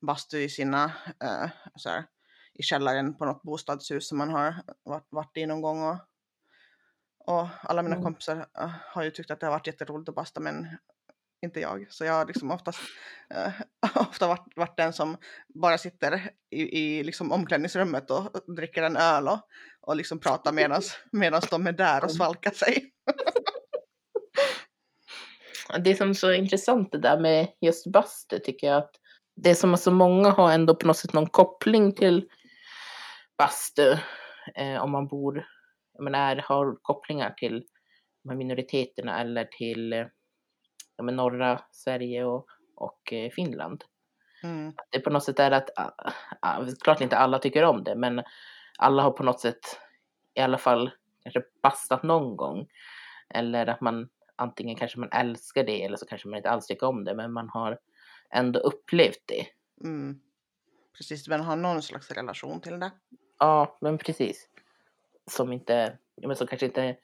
bastu 0.00 0.38
i 0.38 0.48
sina, 0.48 0.84
uh, 1.24 1.50
så 1.76 1.88
här, 1.88 2.04
i 2.54 2.62
källaren 2.62 3.14
på 3.14 3.24
något 3.24 3.42
bostadshus 3.42 4.08
som 4.08 4.18
man 4.18 4.30
har 4.30 4.54
varit, 4.82 5.06
varit 5.10 5.36
i 5.36 5.46
någon 5.46 5.62
gång 5.62 5.82
och 5.82 5.96
och 7.30 7.48
alla 7.62 7.82
mina 7.82 7.94
mm. 7.94 8.04
kompisar 8.04 8.36
uh, 8.36 8.70
har 8.86 9.02
ju 9.02 9.10
tyckt 9.10 9.30
att 9.30 9.40
det 9.40 9.46
har 9.46 9.52
varit 9.52 9.66
jätteroligt 9.66 10.08
att 10.08 10.14
basta 10.14 10.40
men 10.40 10.68
inte 11.42 11.60
jag. 11.60 11.86
Så 11.90 12.04
jag 12.04 12.12
har 12.12 12.26
liksom 12.26 12.50
oftast, 12.50 12.80
uh, 13.34 13.52
ofta 14.08 14.26
varit, 14.26 14.52
varit 14.56 14.76
den 14.76 14.92
som 14.92 15.16
bara 15.54 15.78
sitter 15.78 16.30
i, 16.50 16.80
i 16.80 17.04
liksom 17.04 17.32
omklädningsrummet 17.32 18.10
och 18.10 18.54
dricker 18.56 18.82
en 18.82 18.96
öl 18.96 19.28
och, 19.28 19.40
och 19.80 19.96
liksom 19.96 20.18
pratar 20.18 20.52
medan 21.12 21.42
de 21.50 21.66
är 21.66 21.72
där 21.72 22.04
och 22.04 22.12
svalkar 22.12 22.50
sig. 22.50 22.92
det 25.78 25.94
som 25.94 26.10
är 26.10 26.14
så 26.14 26.32
intressant 26.32 26.92
det 26.92 26.98
där 26.98 27.20
med 27.20 27.48
just 27.60 27.86
bastu 27.86 28.38
tycker 28.38 28.66
jag 28.66 28.76
att 28.76 28.90
det 29.36 29.50
är 29.50 29.54
som 29.54 29.74
att 29.74 29.80
så 29.80 29.90
många 29.90 30.30
har 30.30 30.52
ändå 30.52 30.74
på 30.74 30.86
något 30.86 30.96
sätt 30.96 31.12
någon 31.12 31.26
koppling 31.26 31.94
till 31.94 32.28
bastu 33.38 33.96
eh, 34.54 34.82
om 34.82 34.90
man 34.90 35.08
bor 35.08 35.46
jag 36.00 36.04
menar, 36.04 36.36
har 36.36 36.76
kopplingar 36.82 37.30
till 37.30 37.64
de 38.22 38.30
här 38.30 38.36
minoriteterna 38.36 39.20
eller 39.20 39.44
till 39.44 40.06
men 41.02 41.16
norra 41.16 41.60
Sverige 41.70 42.24
och, 42.24 42.46
och 42.76 43.12
eh, 43.12 43.30
Finland. 43.30 43.84
Mm. 44.42 44.72
Det 44.90 45.00
på 45.00 45.10
något 45.10 45.24
sätt 45.24 45.38
är 45.38 45.50
att, 45.50 45.70
klart 46.82 47.00
inte 47.00 47.16
alla 47.16 47.38
tycker 47.38 47.64
om 47.64 47.84
det, 47.84 47.96
men 47.96 48.22
alla 48.78 49.02
har 49.02 49.10
på 49.10 49.22
något 49.22 49.40
sätt 49.40 49.80
i 50.34 50.40
alla 50.40 50.58
fall 50.58 50.90
kanske 51.22 51.42
bastat 51.62 52.02
någon 52.02 52.36
gång. 52.36 52.68
Eller 53.34 53.66
att 53.66 53.80
man 53.80 54.08
antingen 54.36 54.76
kanske 54.76 54.98
man 54.98 55.12
älskar 55.12 55.64
det 55.64 55.84
eller 55.84 55.96
så 55.96 56.06
kanske 56.06 56.28
man 56.28 56.36
inte 56.36 56.50
alls 56.50 56.66
tycker 56.66 56.86
om 56.86 57.04
det, 57.04 57.14
men 57.14 57.32
man 57.32 57.48
har 57.48 57.78
ändå 58.30 58.60
upplevt 58.60 59.22
det. 59.26 59.46
Mm. 59.84 60.20
Precis, 60.98 61.28
man 61.28 61.40
har 61.40 61.56
någon 61.56 61.82
slags 61.82 62.10
relation 62.10 62.60
till 62.60 62.80
det. 62.80 62.90
Ja, 63.38 63.78
men 63.80 63.98
precis 63.98 64.49
som 65.30 65.52
inte, 65.52 65.98
men 66.26 66.36
som 66.36 66.46
kanske 66.46 66.66
inte 66.66 66.96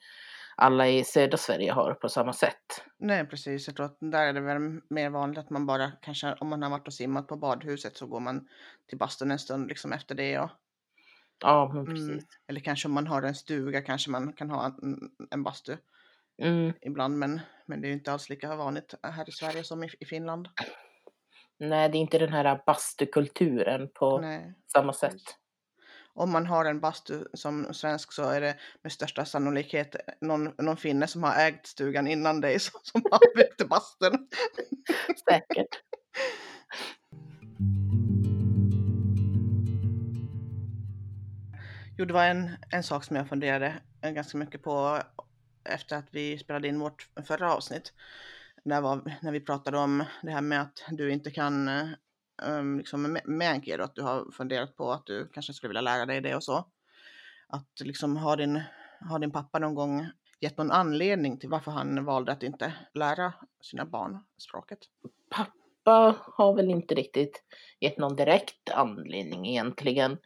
alla 0.55 0.87
i 0.87 1.03
södra 1.03 1.37
Sverige 1.37 1.71
har 1.71 1.93
på 1.93 2.09
samma 2.09 2.33
sätt. 2.33 2.83
Nej, 2.97 3.25
precis. 3.25 3.67
Jag 3.67 3.75
tror 3.75 3.85
att 3.85 3.97
där 3.99 4.27
är 4.27 4.33
det 4.33 4.41
väl 4.41 4.81
mer 4.89 5.09
vanligt 5.09 5.39
att 5.39 5.49
man 5.49 5.65
bara 5.65 5.91
kanske 6.01 6.33
om 6.33 6.47
man 6.47 6.63
har 6.63 6.69
varit 6.69 6.87
och 6.87 6.93
simmat 6.93 7.27
på 7.27 7.35
badhuset 7.35 7.97
så 7.97 8.07
går 8.07 8.19
man 8.19 8.47
till 8.89 8.97
bastun 8.97 9.31
en 9.31 9.39
stund 9.39 9.67
liksom 9.67 9.93
efter 9.93 10.15
det. 10.15 10.39
Och, 10.39 10.49
ja, 11.41 11.71
men 11.73 11.81
mm, 11.81 11.93
precis. 11.93 12.09
Mm, 12.09 12.25
eller 12.47 12.59
kanske 12.59 12.87
om 12.87 12.93
man 12.93 13.07
har 13.07 13.21
en 13.21 13.35
stuga 13.35 13.81
kanske 13.81 14.11
man 14.11 14.33
kan 14.33 14.49
ha 14.49 14.65
en, 14.65 15.11
en 15.31 15.43
bastu 15.43 15.77
mm. 16.41 16.73
ibland. 16.81 17.17
Men, 17.17 17.39
men 17.65 17.81
det 17.81 17.87
är 17.87 17.89
ju 17.89 17.95
inte 17.95 18.11
alls 18.11 18.29
lika 18.29 18.55
vanligt 18.55 18.93
här 19.03 19.29
i 19.29 19.31
Sverige 19.31 19.63
som 19.63 19.83
i, 19.83 19.89
i 19.99 20.05
Finland. 20.05 20.47
Nej, 21.59 21.89
det 21.89 21.97
är 21.97 22.01
inte 22.01 22.19
den 22.19 22.33
här 22.33 22.61
bastukulturen 22.65 23.89
på 23.93 24.19
Nej. 24.19 24.53
samma 24.73 24.93
sätt 24.93 25.21
om 26.17 26.31
man 26.31 26.45
har 26.45 26.65
en 26.65 26.79
bastu 26.79 27.23
som 27.33 27.73
svensk 27.73 28.13
så 28.13 28.23
är 28.23 28.41
det 28.41 28.55
med 28.83 28.91
största 28.91 29.25
sannolikhet 29.25 29.95
någon, 30.21 30.43
någon 30.57 30.77
finne 30.77 31.07
som 31.07 31.23
har 31.23 31.35
ägt 31.35 31.67
stugan 31.67 32.07
innan 32.07 32.41
dig 32.41 32.59
som, 32.59 32.79
som 32.83 33.01
har 33.11 33.35
byggt 33.35 33.69
bastun. 33.69 34.27
Säkert. 35.29 35.81
Jo, 41.97 42.05
det 42.05 42.13
var 42.13 42.23
en, 42.23 42.49
en 42.69 42.83
sak 42.83 43.03
som 43.03 43.15
jag 43.15 43.29
funderade 43.29 43.73
eh, 44.01 44.11
ganska 44.11 44.37
mycket 44.37 44.63
på 44.63 45.01
efter 45.69 45.95
att 45.95 46.07
vi 46.11 46.37
spelade 46.37 46.67
in 46.67 46.79
vårt 46.79 47.09
förra 47.27 47.53
avsnitt. 47.53 47.93
Där 48.63 48.81
var, 48.81 49.17
när 49.21 49.31
vi 49.31 49.39
pratade 49.39 49.77
om 49.77 50.03
det 50.21 50.31
här 50.31 50.41
med 50.41 50.61
att 50.61 50.83
du 50.89 51.11
inte 51.11 51.31
kan 51.31 51.67
eh, 51.67 51.87
um, 52.43 52.77
liksom 52.77 53.19
meänkieli, 53.25 53.83
att 53.83 53.95
du 53.95 54.01
har 54.01 54.31
funderat 54.31 54.75
på 54.75 54.91
att 54.91 55.05
du 55.05 55.27
kanske 55.27 55.53
skulle 55.53 55.69
vilja 55.69 55.81
lära 55.81 56.05
dig 56.05 56.21
det 56.21 56.35
och 56.35 56.43
så. 56.43 56.65
Att 57.47 57.79
liksom 57.79 58.17
har 58.17 58.37
din, 58.37 58.61
har 59.09 59.19
din 59.19 59.31
pappa 59.31 59.59
någon 59.59 59.75
gång 59.75 60.07
gett 60.39 60.57
någon 60.57 60.71
anledning 60.71 61.39
till 61.39 61.49
varför 61.49 61.71
han 61.71 62.05
valde 62.05 62.31
att 62.31 62.43
inte 62.43 62.73
lära 62.93 63.33
sina 63.61 63.85
barn 63.85 64.23
språket? 64.37 64.79
Pappa 65.29 66.15
har 66.21 66.53
väl 66.55 66.69
inte 66.69 66.95
riktigt 66.95 67.43
gett 67.79 67.97
någon 67.97 68.15
direkt 68.15 68.69
anledning 68.69 69.47
egentligen. 69.47 70.17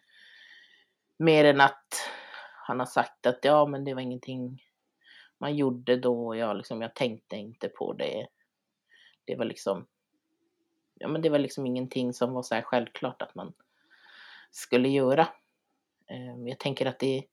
Mer 1.18 1.46
än 1.46 1.62
att 1.62 2.10
han 2.68 2.80
har 2.80 2.86
sagt 2.86 3.26
att 3.26 3.40
ja, 3.42 3.66
men 3.66 3.84
det 3.84 3.94
var 3.94 4.02
ingenting 4.02 4.64
man 5.40 5.56
gjorde 5.56 5.98
då. 5.98 6.36
Jag, 6.36 6.58
liksom, 6.58 6.82
jag 6.82 6.96
tänkte 6.96 7.36
inte 7.36 7.70
på 7.70 7.94
det. 7.94 8.28
Det 9.26 9.36
var 9.36 9.46
liksom 9.46 9.88
ja, 11.02 11.08
men 11.08 11.22
det 11.22 11.30
var 11.30 11.40
liksom 11.40 11.66
ingenting 11.66 12.14
som 12.14 12.34
var 12.34 12.44
så 12.44 12.56
här 12.56 12.62
självklart 12.62 13.22
att 13.22 13.36
man 13.36 13.54
skulle 14.52 14.90
göra. 14.90 15.28
Ehm, 16.08 16.48
jag 16.48 16.60
tänker 16.60 16.86
att 16.86 17.00
det 17.00 17.24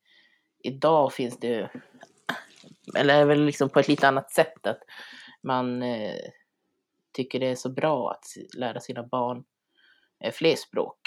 idag 0.58 1.12
finns 1.12 1.38
det, 1.38 1.70
eller 2.96 3.24
väl 3.24 3.44
liksom 3.44 3.68
på 3.68 3.80
ett 3.80 3.88
lite 3.88 4.08
annat 4.08 4.30
sätt, 4.30 4.66
att 4.66 4.80
man 5.42 5.82
eh, 5.82 6.20
tycker 7.12 7.40
det 7.40 7.46
är 7.46 7.54
så 7.54 7.68
bra 7.68 8.10
att 8.10 8.24
lära 8.56 8.80
sina 8.80 9.02
barn 9.02 9.44
eh, 10.20 10.32
fler 10.32 10.56
språk. 10.56 11.00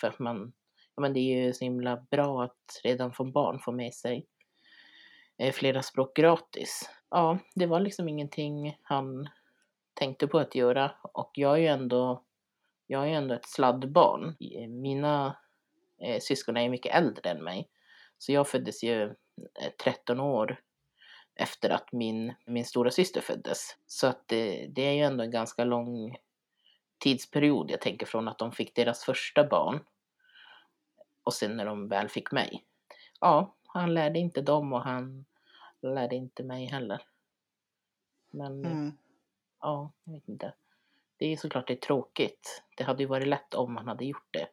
För 0.00 0.08
att 0.08 0.18
man, 0.18 0.52
ja 0.96 1.00
men 1.00 1.12
det 1.12 1.20
är 1.20 1.44
ju 1.44 1.52
så 1.52 1.64
himla 1.64 1.96
bra 2.10 2.44
att 2.44 2.80
redan 2.84 3.12
från 3.12 3.32
barn 3.32 3.58
få 3.58 3.72
med 3.72 3.94
sig 3.94 4.26
eh, 5.38 5.52
flera 5.52 5.82
språk 5.82 6.16
gratis. 6.16 6.90
Ja, 7.10 7.38
det 7.54 7.66
var 7.66 7.80
liksom 7.80 8.08
ingenting 8.08 8.78
han 8.82 9.28
tänkte 10.00 10.26
på 10.26 10.38
att 10.38 10.54
göra 10.54 10.92
och 11.02 11.30
jag 11.34 11.52
är 11.52 11.58
ju 11.58 11.66
ändå, 11.66 12.24
jag 12.86 13.08
är 13.08 13.12
ändå 13.12 13.34
ett 13.34 13.48
sladdbarn. 13.48 14.36
Eh, 14.40 14.68
mina 14.68 15.36
eh, 16.02 16.20
syskon 16.20 16.56
är 16.56 16.68
mycket 16.68 16.94
äldre 16.94 17.30
än 17.30 17.44
mig. 17.44 17.68
Så 18.18 18.32
jag 18.32 18.48
föddes 18.48 18.82
ju 18.82 19.02
eh, 19.02 19.70
13 19.84 20.20
år 20.20 20.60
efter 21.34 21.70
att 21.70 21.92
min, 21.92 22.34
min 22.46 22.64
stora 22.64 22.90
syster 22.90 23.20
föddes. 23.20 23.76
Så 23.86 24.06
att 24.06 24.28
det, 24.28 24.66
det 24.66 24.82
är 24.82 24.92
ju 24.92 25.02
ändå 25.02 25.24
en 25.24 25.30
ganska 25.30 25.64
lång 25.64 26.16
tidsperiod. 26.98 27.70
Jag 27.70 27.80
tänker 27.80 28.06
från 28.06 28.28
att 28.28 28.38
de 28.38 28.52
fick 28.52 28.74
deras 28.74 29.04
första 29.04 29.44
barn 29.44 29.80
och 31.22 31.34
sen 31.34 31.56
när 31.56 31.66
de 31.66 31.88
väl 31.88 32.08
fick 32.08 32.32
mig. 32.32 32.64
Ja, 33.20 33.56
han 33.66 33.94
lärde 33.94 34.18
inte 34.18 34.42
dem 34.42 34.72
och 34.72 34.82
han 34.82 35.24
lärde 35.82 36.16
inte 36.16 36.42
mig 36.42 36.66
heller. 36.66 37.02
Men 38.30 38.64
mm 38.64 38.96
ja, 39.60 39.92
jag 40.04 40.12
vet 40.12 40.28
inte. 40.28 40.54
Det 41.16 41.26
är 41.26 41.36
såklart 41.36 41.66
det 41.66 41.72
är 41.72 41.76
tråkigt. 41.76 42.62
Det 42.76 42.84
hade 42.84 43.02
ju 43.02 43.08
varit 43.08 43.28
lätt 43.28 43.54
om 43.54 43.72
man 43.72 43.88
hade 43.88 44.04
gjort 44.04 44.28
det. 44.30 44.48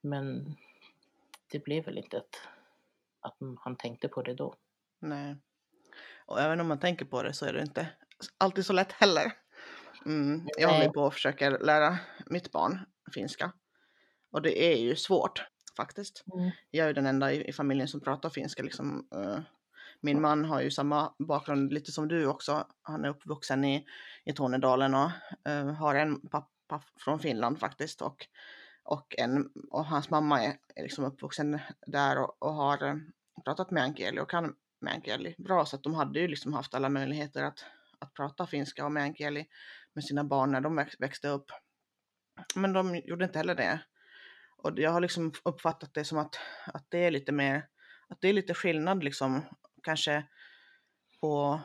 Men 0.00 0.56
det 1.50 1.64
blev 1.64 1.84
väl 1.84 1.98
inte 1.98 2.18
att, 2.18 2.48
att 3.20 3.36
han 3.58 3.76
tänkte 3.76 4.08
på 4.08 4.22
det 4.22 4.34
då. 4.34 4.54
Nej. 4.98 5.36
Och 6.26 6.40
även 6.40 6.60
om 6.60 6.68
man 6.68 6.80
tänker 6.80 7.04
på 7.04 7.22
det 7.22 7.32
så 7.32 7.46
är 7.46 7.52
det 7.52 7.62
inte 7.62 7.88
alltid 8.38 8.66
så 8.66 8.72
lätt 8.72 8.92
heller. 8.92 9.32
Mm. 10.06 10.48
Jag 10.58 10.68
håller 10.68 10.88
på 10.88 11.02
och 11.02 11.14
försöker 11.14 11.58
lära 11.58 11.98
mitt 12.26 12.52
barn 12.52 12.78
finska. 13.14 13.52
Och 14.30 14.42
det 14.42 14.72
är 14.72 14.76
ju 14.76 14.96
svårt 14.96 15.44
faktiskt. 15.76 16.24
Mm. 16.34 16.50
Jag 16.70 16.88
är 16.88 16.94
den 16.94 17.06
enda 17.06 17.32
i, 17.32 17.48
i, 17.48 17.52
familjen 17.52 17.88
som 17.88 18.00
pratar 18.00 18.30
finska 18.30 18.62
liksom, 18.62 19.08
uh, 19.14 19.40
min 20.00 20.20
man 20.20 20.44
har 20.44 20.60
ju 20.60 20.70
samma 20.70 21.14
bakgrund 21.18 21.72
lite 21.72 21.92
som 21.92 22.08
du 22.08 22.26
också. 22.26 22.66
Han 22.82 23.04
är 23.04 23.08
uppvuxen 23.08 23.64
i, 23.64 23.86
i 24.24 24.32
Tornedalen 24.32 24.94
och 24.94 25.10
uh, 25.48 25.72
har 25.72 25.94
en 25.94 26.28
pappa 26.28 26.82
från 27.04 27.20
Finland 27.20 27.60
faktiskt 27.60 28.02
och, 28.02 28.26
och, 28.82 29.14
en, 29.18 29.50
och 29.70 29.84
hans 29.84 30.10
mamma 30.10 30.44
är, 30.44 30.56
är 30.74 30.82
liksom 30.82 31.04
uppvuxen 31.04 31.58
där 31.86 32.18
och, 32.18 32.42
och 32.42 32.54
har 32.54 32.84
uh, 32.84 32.94
pratat 33.44 33.70
meänkieli 33.70 34.20
och 34.20 34.30
kan 34.30 34.54
meänkieli 34.80 35.34
bra 35.38 35.66
så 35.66 35.76
att 35.76 35.82
de 35.82 35.94
hade 35.94 36.20
ju 36.20 36.28
liksom 36.28 36.52
haft 36.52 36.74
alla 36.74 36.88
möjligheter 36.88 37.42
att, 37.42 37.64
att 37.98 38.14
prata 38.14 38.46
finska 38.46 38.84
och 38.84 38.92
meänkieli 38.92 39.46
med 39.94 40.04
sina 40.04 40.24
barn 40.24 40.52
när 40.52 40.60
de 40.60 40.86
växte 40.98 41.28
upp. 41.28 41.50
Men 42.54 42.72
de 42.72 42.96
gjorde 42.96 43.24
inte 43.24 43.38
heller 43.38 43.54
det. 43.54 43.80
Och 44.56 44.78
jag 44.78 44.90
har 44.90 45.00
liksom 45.00 45.32
uppfattat 45.44 45.94
det 45.94 46.04
som 46.04 46.18
att, 46.18 46.38
att 46.66 46.86
det 46.88 46.98
är 46.98 47.10
lite 47.10 47.32
mer, 47.32 47.66
att 48.08 48.20
det 48.20 48.28
är 48.28 48.32
lite 48.32 48.54
skillnad 48.54 49.04
liksom 49.04 49.42
kanske 49.82 50.24
på 51.20 51.60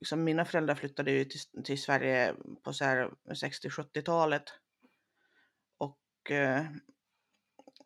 liksom 0.00 0.24
mina 0.24 0.44
föräldrar 0.44 0.74
flyttade 0.74 1.10
ju 1.10 1.24
till, 1.24 1.62
till 1.64 1.82
Sverige 1.82 2.34
på 2.62 2.70
60-70-talet. 2.70 4.42
Och 5.78 6.30
eh, 6.30 6.64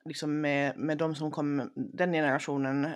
liksom 0.05 0.41
med, 0.41 0.77
med 0.77 0.99
de 0.99 1.15
som 1.15 1.31
kom, 1.31 1.73
den 1.75 2.13
generationen, 2.13 2.85
eh, 2.85 2.93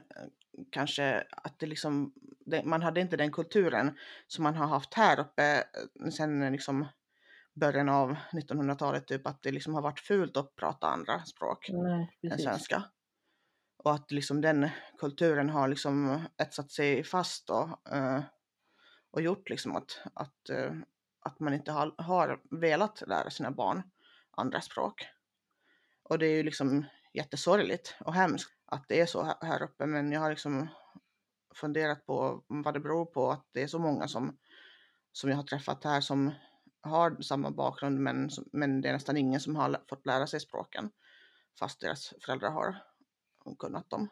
kanske 0.71 1.25
att 1.31 1.59
det 1.59 1.67
liksom, 1.67 2.13
det, 2.47 2.65
man 2.65 2.83
hade 2.83 3.01
inte 3.01 3.17
den 3.17 3.33
kulturen 3.33 3.99
som 4.27 4.43
man 4.43 4.55
har 4.55 4.67
haft 4.67 4.95
här 4.95 5.21
uppe 5.21 5.65
eh, 6.05 6.11
sen 6.11 6.53
liksom 6.53 6.87
början 7.55 7.89
av 7.89 8.17
1900-talet, 8.33 9.07
typ 9.07 9.27
att 9.27 9.43
det 9.43 9.53
liksom 9.53 9.75
har 9.75 9.83
varit 9.83 10.01
fult 10.01 10.37
att 10.37 10.57
prata 10.57 10.87
andra 10.87 11.25
språk 11.25 11.71
Nej, 11.73 12.19
än 12.23 12.39
svenska 12.39 12.83
och 13.79 13.95
att 13.95 14.11
liksom 14.11 14.41
den 14.41 14.69
kulturen 14.99 15.51
har 15.51 15.69
liksom 15.69 16.25
etsat 16.37 16.71
sig 16.71 17.05
fast 17.05 17.51
och, 17.51 17.93
eh, 17.93 18.21
och 19.11 19.23
gjort 19.23 19.51
liksom 19.51 19.77
att, 19.77 20.01
att, 20.15 20.49
eh, 20.51 20.73
att 21.21 21.41
man 21.41 21.55
inte 21.55 21.73
har, 21.73 21.95
har 21.99 22.41
velat 22.51 23.03
lära 23.07 23.31
sina 23.31 23.51
barn 23.51 23.83
andra 24.31 24.61
språk. 24.61 25.07
Och 26.03 26.19
det 26.19 26.27
är 26.27 26.37
ju 26.37 26.43
liksom 26.43 26.85
jättesorgligt 27.13 27.95
och 28.01 28.15
hemskt 28.15 28.53
att 28.67 28.85
det 28.89 29.01
är 29.01 29.07
så 29.07 29.35
här 29.41 29.63
uppe 29.63 29.87
men 29.87 30.13
jag 30.13 30.21
har 30.21 30.31
liksom 30.31 30.69
funderat 31.55 32.07
på 32.07 32.45
vad 32.47 32.75
det 32.75 32.81
beror 32.81 33.07
på 33.07 33.31
att 33.31 33.47
det 33.53 33.63
är 33.63 33.67
så 33.67 33.79
många 33.79 34.09
som, 34.09 34.39
som 35.13 35.31
jag 35.31 35.37
har 35.37 35.43
träffat 35.43 35.85
här 35.85 36.01
som 36.01 36.33
har 36.81 37.23
samma 37.23 37.51
bakgrund 37.51 38.01
men, 38.01 38.31
men 38.53 38.81
det 38.81 38.89
är 38.89 38.93
nästan 38.93 39.17
ingen 39.17 39.41
som 39.41 39.57
har 39.57 39.85
fått 39.89 40.07
lära 40.07 40.27
sig 40.27 40.41
språken 40.41 40.91
fast 41.59 41.81
deras 41.81 42.15
föräldrar 42.21 42.51
har 42.51 42.77
kunnat 43.57 43.91
dem. 43.91 44.09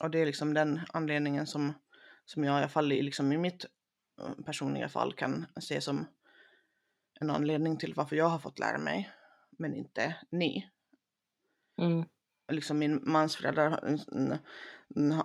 Och 0.00 0.10
det 0.10 0.18
är 0.18 0.26
liksom 0.26 0.54
den 0.54 0.80
anledningen 0.92 1.46
som, 1.46 1.72
som 2.24 2.44
jag 2.44 2.54
i 2.54 2.58
alla 2.58 2.68
fall 2.68 2.88
liksom 2.88 3.32
i 3.32 3.38
mitt 3.38 3.64
eh, 4.20 4.44
personliga 4.44 4.88
fall 4.88 5.12
kan 5.12 5.46
se 5.60 5.80
som 5.80 6.06
en 7.20 7.30
anledning 7.30 7.76
till 7.76 7.94
varför 7.94 8.16
jag 8.16 8.28
har 8.28 8.38
fått 8.38 8.58
lära 8.58 8.78
mig, 8.78 9.10
men 9.58 9.74
inte 9.74 10.16
ni. 10.30 10.70
Mm. 11.80 12.04
Liksom 12.52 12.78
min 12.78 13.00
mans 13.02 13.36
föräldrar, 13.36 13.98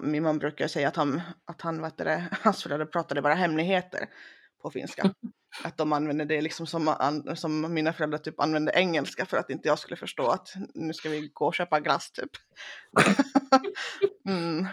min 0.01 0.23
man 0.23 0.39
brukar 0.39 0.67
säga 0.67 0.87
att 0.87 0.95
han, 0.95 1.21
att 1.45 1.61
han 1.61 1.81
vet 1.81 1.97
det, 1.97 2.29
hans 2.43 2.63
föräldrar 2.63 2.85
pratade 2.85 3.21
bara 3.21 3.33
hemligheter 3.33 4.09
på 4.61 4.71
finska. 4.71 5.13
Att 5.63 5.77
de 5.77 5.93
använde 5.93 6.25
det 6.25 6.41
liksom 6.41 6.67
som, 6.67 6.95
som 7.35 7.73
mina 7.73 7.93
föräldrar 7.93 8.17
typ 8.17 8.39
använde 8.39 8.71
engelska 8.75 9.25
för 9.25 9.37
att 9.37 9.49
inte 9.49 9.67
jag 9.67 9.79
skulle 9.79 9.95
förstå 9.95 10.27
att 10.27 10.53
nu 10.73 10.93
ska 10.93 11.09
vi 11.09 11.31
gå 11.33 11.45
och 11.45 11.55
köpa 11.55 11.79
glass 11.79 12.11
typ. 12.11 12.31
mm. 14.29 14.67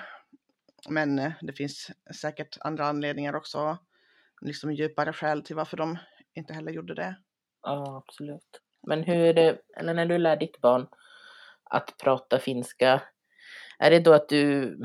Men 0.88 1.18
eh, 1.18 1.32
det 1.40 1.52
finns 1.52 1.90
säkert 2.20 2.56
andra 2.60 2.86
anledningar 2.86 3.34
också, 3.36 3.78
liksom 4.40 4.72
djupare 4.72 5.12
skäl 5.12 5.42
till 5.42 5.56
varför 5.56 5.76
de 5.76 5.98
inte 6.34 6.54
heller 6.54 6.72
gjorde 6.72 6.94
det. 6.94 7.16
Ja, 7.62 8.04
absolut. 8.06 8.60
Men 8.86 9.02
hur 9.02 9.16
är 9.16 9.34
det, 9.34 9.58
eller 9.76 9.94
när 9.94 10.06
du 10.06 10.18
lär 10.18 10.36
ditt 10.36 10.60
barn 10.60 10.86
att 11.64 11.94
prata 11.98 12.38
finska, 12.38 13.02
är 13.78 13.90
det 13.90 14.00
då 14.00 14.12
att 14.12 14.28
du 14.28 14.78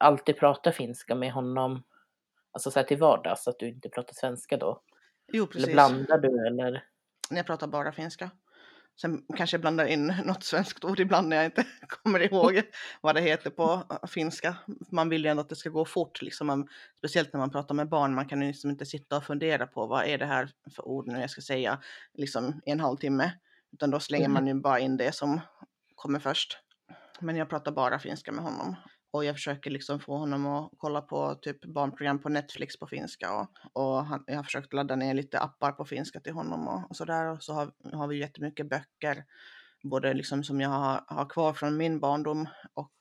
alltid 0.00 0.36
pratar 0.36 0.72
finska 0.72 1.14
med 1.14 1.32
honom, 1.32 1.82
alltså 2.52 2.70
så 2.70 2.78
här 2.78 2.86
till 2.86 2.98
vardags, 2.98 3.48
att 3.48 3.58
du 3.58 3.68
inte 3.68 3.88
pratar 3.88 4.14
svenska 4.14 4.56
då? 4.56 4.82
Jo, 5.36 5.46
precis. 5.46 5.64
Eller 5.64 5.74
blandar 5.74 6.18
du 6.18 6.46
eller? 6.46 6.84
Jag 7.30 7.46
pratar 7.46 7.66
bara 7.66 7.92
finska. 7.92 8.30
Sen 9.00 9.22
kanske 9.36 9.54
jag 9.54 9.60
blandar 9.60 9.86
in 9.86 10.06
något 10.24 10.44
svenskt 10.44 10.84
ord 10.84 11.00
ibland 11.00 11.28
när 11.28 11.36
jag 11.36 11.44
inte 11.44 11.66
kommer 11.88 12.20
ihåg 12.20 12.62
vad 13.00 13.14
det 13.14 13.20
heter 13.20 13.50
på 13.50 13.82
äh, 13.90 14.08
finska. 14.08 14.56
Man 14.90 15.08
vill 15.08 15.24
ju 15.24 15.30
ändå 15.30 15.40
att 15.40 15.48
det 15.48 15.56
ska 15.56 15.70
gå 15.70 15.84
fort, 15.84 16.22
liksom 16.22 16.46
man, 16.46 16.68
speciellt 16.98 17.32
när 17.32 17.40
man 17.40 17.50
pratar 17.50 17.74
med 17.74 17.88
barn. 17.88 18.14
Man 18.14 18.28
kan 18.28 18.42
ju 18.42 18.48
liksom 18.48 18.70
inte 18.70 18.86
sitta 18.86 19.16
och 19.16 19.24
fundera 19.24 19.66
på 19.66 19.86
vad 19.86 20.06
är 20.06 20.18
det 20.18 20.26
här 20.26 20.50
för 20.74 20.88
ord 20.88 21.06
nu 21.06 21.20
jag 21.20 21.30
ska 21.30 21.40
säga 21.40 21.82
liksom 22.12 22.60
i 22.66 22.70
en 22.70 22.80
halvtimme. 22.80 23.32
Utan 23.72 23.90
då 23.90 24.00
slänger 24.00 24.24
mm. 24.24 24.32
man 24.32 24.46
ju 24.46 24.54
bara 24.54 24.78
in 24.78 24.96
det 24.96 25.14
som 25.14 25.40
kommer 25.94 26.18
först. 26.18 26.58
Men 27.20 27.36
jag 27.36 27.48
pratar 27.48 27.72
bara 27.72 27.98
finska 27.98 28.32
med 28.32 28.44
honom 28.44 28.76
och 29.14 29.24
jag 29.24 29.34
försöker 29.34 29.70
liksom 29.70 30.00
få 30.00 30.16
honom 30.16 30.46
att 30.46 30.70
kolla 30.76 31.00
på 31.00 31.34
typ 31.34 31.64
barnprogram 31.64 32.18
på 32.18 32.28
Netflix 32.28 32.78
på 32.78 32.86
finska 32.86 33.32
och, 33.32 33.48
och 33.72 34.04
han, 34.04 34.24
jag 34.26 34.36
har 34.36 34.42
försökt 34.42 34.72
ladda 34.72 34.96
ner 34.96 35.14
lite 35.14 35.38
appar 35.38 35.72
på 35.72 35.84
finska 35.84 36.20
till 36.20 36.32
honom 36.32 36.68
och, 36.68 36.90
och 36.90 36.96
sådär 36.96 37.26
och 37.26 37.42
så 37.42 37.52
har, 37.52 37.72
har 37.92 38.06
vi 38.06 38.18
jättemycket 38.18 38.68
böcker 38.68 39.24
både 39.82 40.14
liksom 40.14 40.44
som 40.44 40.60
jag 40.60 40.68
har, 40.68 41.04
har 41.06 41.30
kvar 41.30 41.52
från 41.52 41.76
min 41.76 42.00
barndom 42.00 42.48
och, 42.74 42.92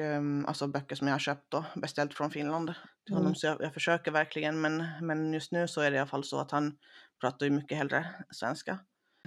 um, 0.00 0.46
alltså 0.46 0.66
böcker 0.66 0.96
som 0.96 1.06
jag 1.06 1.14
har 1.14 1.18
köpt 1.18 1.54
och 1.54 1.64
beställt 1.74 2.14
från 2.14 2.30
Finland 2.30 2.74
till 3.06 3.14
honom. 3.14 3.26
Mm. 3.26 3.34
Så 3.34 3.46
jag, 3.46 3.62
jag 3.62 3.74
försöker 3.74 4.10
verkligen, 4.10 4.60
men, 4.60 4.84
men 5.00 5.32
just 5.32 5.52
nu 5.52 5.68
så 5.68 5.80
är 5.80 5.90
det 5.90 5.96
i 5.96 6.00
alla 6.00 6.08
fall 6.08 6.24
så 6.24 6.40
att 6.40 6.50
han 6.50 6.78
pratar 7.20 7.46
ju 7.46 7.52
mycket 7.52 7.78
hellre 7.78 8.14
svenska. 8.30 8.78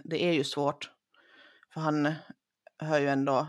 Det 0.03 0.23
är 0.23 0.33
ju 0.33 0.43
svårt, 0.43 0.91
för 1.73 1.81
han 1.81 2.13
hör 2.79 2.99
ju 2.99 3.07
ändå 3.07 3.47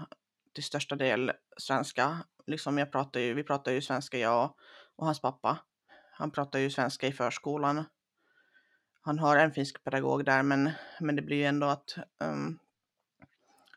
till 0.55 0.65
största 0.65 0.97
del 0.97 1.33
svenska. 1.57 2.25
Liksom 2.51 2.79
jag 2.79 2.93
pratar 2.93 3.21
ju, 3.21 3.35
vi 3.35 3.45
pratar 3.45 3.73
ju 3.73 3.83
svenska 3.83 4.19
jag 4.19 4.55
och 4.97 5.07
hans 5.07 5.21
pappa. 5.21 5.59
Han 6.13 6.31
pratar 6.31 6.59
ju 6.59 6.71
svenska 6.71 7.07
i 7.07 7.13
förskolan. 7.13 7.85
Han 9.03 9.19
har 9.19 9.37
en 9.37 9.53
finsk 9.53 9.85
pedagog 9.85 10.25
där, 10.25 10.43
men, 10.43 10.71
men 11.01 11.17
det 11.17 11.23
blir 11.23 11.37
ju 11.37 11.45
ändå 11.45 11.67
att 11.67 11.99
um, 12.25 12.59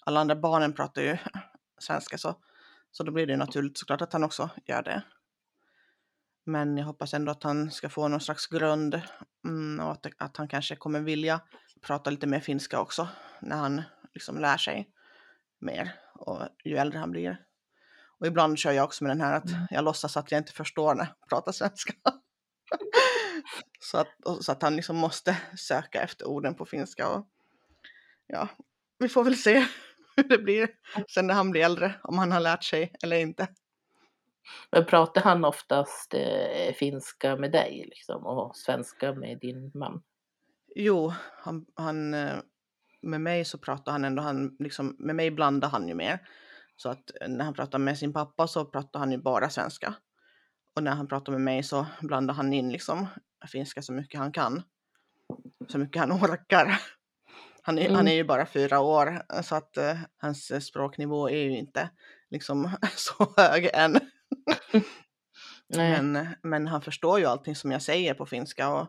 alla 0.05 0.19
andra 0.19 0.35
barnen 0.35 0.73
pratar 0.73 1.01
ju 1.01 1.17
svenska, 1.77 2.17
så, 2.17 2.35
så 2.91 3.03
då 3.03 3.11
blir 3.11 3.27
det 3.27 3.37
naturligt 3.37 3.77
såklart 3.77 4.01
att 4.01 4.13
han 4.13 4.23
också 4.23 4.49
gör 4.65 4.83
det. 4.83 5.03
Men 6.45 6.77
jag 6.77 6.85
hoppas 6.85 7.13
ändå 7.13 7.31
att 7.31 7.43
han 7.43 7.71
ska 7.71 7.89
få 7.89 8.07
någon 8.07 8.21
slags 8.21 8.47
grund 8.47 9.01
mm, 9.45 9.85
och 9.85 9.91
att, 9.91 10.05
att 10.17 10.37
han 10.37 10.47
kanske 10.47 10.75
kommer 10.75 10.99
vilja 10.99 11.41
prata 11.81 12.09
lite 12.09 12.27
mer 12.27 12.39
finska 12.39 12.79
också 12.79 13.07
när 13.39 13.57
han 13.57 13.81
liksom 14.13 14.39
lär 14.39 14.57
sig 14.57 14.89
mer 15.59 15.95
och 16.13 16.39
ju 16.63 16.77
äldre 16.77 16.99
han 16.99 17.11
blir. 17.11 17.37
Och 18.23 18.27
ibland 18.27 18.59
kör 18.59 18.71
jag 18.71 18.85
också 18.85 19.03
med 19.03 19.11
den 19.11 19.21
här 19.21 19.37
att 19.37 19.49
jag 19.69 19.83
låtsas 19.83 20.17
att 20.17 20.31
jag 20.31 20.37
inte 20.37 20.53
förstår 20.53 20.95
när 20.95 21.05
jag 21.05 21.29
pratar 21.29 21.51
svenska. 21.51 21.93
så, 23.79 23.97
att, 23.97 24.07
så 24.41 24.51
att 24.51 24.61
han 24.61 24.75
liksom 24.75 24.97
måste 24.97 25.37
söka 25.57 26.01
efter 26.01 26.27
orden 26.27 26.55
på 26.55 26.65
finska. 26.65 27.09
Och, 27.09 27.27
ja, 28.27 28.47
vi 28.99 29.09
får 29.09 29.23
väl 29.23 29.35
se 29.35 29.65
hur 30.15 30.23
det 30.23 30.37
blir 30.37 30.69
sen 31.13 31.27
när 31.27 31.33
han 31.33 31.51
blir 31.51 31.61
äldre, 31.61 31.93
om 32.03 32.17
han 32.17 32.31
har 32.31 32.39
lärt 32.39 32.63
sig 32.63 32.93
eller 33.03 33.17
inte. 33.17 33.47
Men 34.71 34.85
pratar 34.85 35.21
han 35.21 35.45
oftast 35.45 36.13
eh, 36.13 36.73
finska 36.73 37.35
med 37.35 37.51
dig 37.51 37.85
liksom, 37.89 38.25
och 38.25 38.55
svenska 38.55 39.13
med 39.13 39.39
din 39.39 39.71
man? 39.73 40.03
Jo, 40.75 41.13
han, 41.37 41.65
han, 41.75 42.13
eh, 42.13 42.37
med 43.01 43.21
mig 43.21 43.45
så 43.45 43.57
pratar 43.57 43.91
han 43.91 44.05
ändå, 44.05 44.23
han, 44.23 44.55
liksom, 44.59 44.95
med 44.99 45.15
mig 45.15 45.31
blandar 45.31 45.69
han 45.69 45.87
ju 45.87 45.93
mer. 45.95 46.19
Så 46.75 46.89
att 46.89 47.11
när 47.27 47.45
han 47.45 47.53
pratar 47.53 47.79
med 47.79 47.97
sin 47.97 48.13
pappa 48.13 48.47
så 48.47 48.65
pratar 48.65 48.99
han 48.99 49.11
ju 49.11 49.17
bara 49.17 49.49
svenska. 49.49 49.95
Och 50.75 50.83
när 50.83 50.91
han 50.91 51.07
pratar 51.07 51.31
med 51.31 51.41
mig 51.41 51.63
så 51.63 51.85
blandar 52.01 52.33
han 52.33 52.53
in 52.53 52.71
liksom 52.71 53.07
finska 53.51 53.81
så 53.81 53.93
mycket 53.93 54.19
han 54.19 54.31
kan. 54.31 54.63
Så 55.67 55.77
mycket 55.77 55.99
han 55.99 56.11
orkar. 56.23 56.81
Han 57.61 57.77
är, 57.77 57.85
mm. 57.85 57.95
han 57.95 58.07
är 58.07 58.13
ju 58.13 58.23
bara 58.23 58.45
fyra 58.45 58.79
år 58.79 59.21
så 59.43 59.55
att 59.55 59.77
uh, 59.77 59.99
hans 60.17 60.65
språknivå 60.65 61.29
är 61.29 61.43
ju 61.43 61.57
inte 61.57 61.89
liksom 62.29 62.71
så 62.95 63.33
hög 63.37 63.69
än. 63.73 63.99
men, 65.75 66.27
men 66.43 66.67
han 66.67 66.81
förstår 66.81 67.19
ju 67.19 67.25
allting 67.25 67.55
som 67.55 67.71
jag 67.71 67.81
säger 67.81 68.13
på 68.13 68.25
finska 68.25 68.73
och 68.73 68.87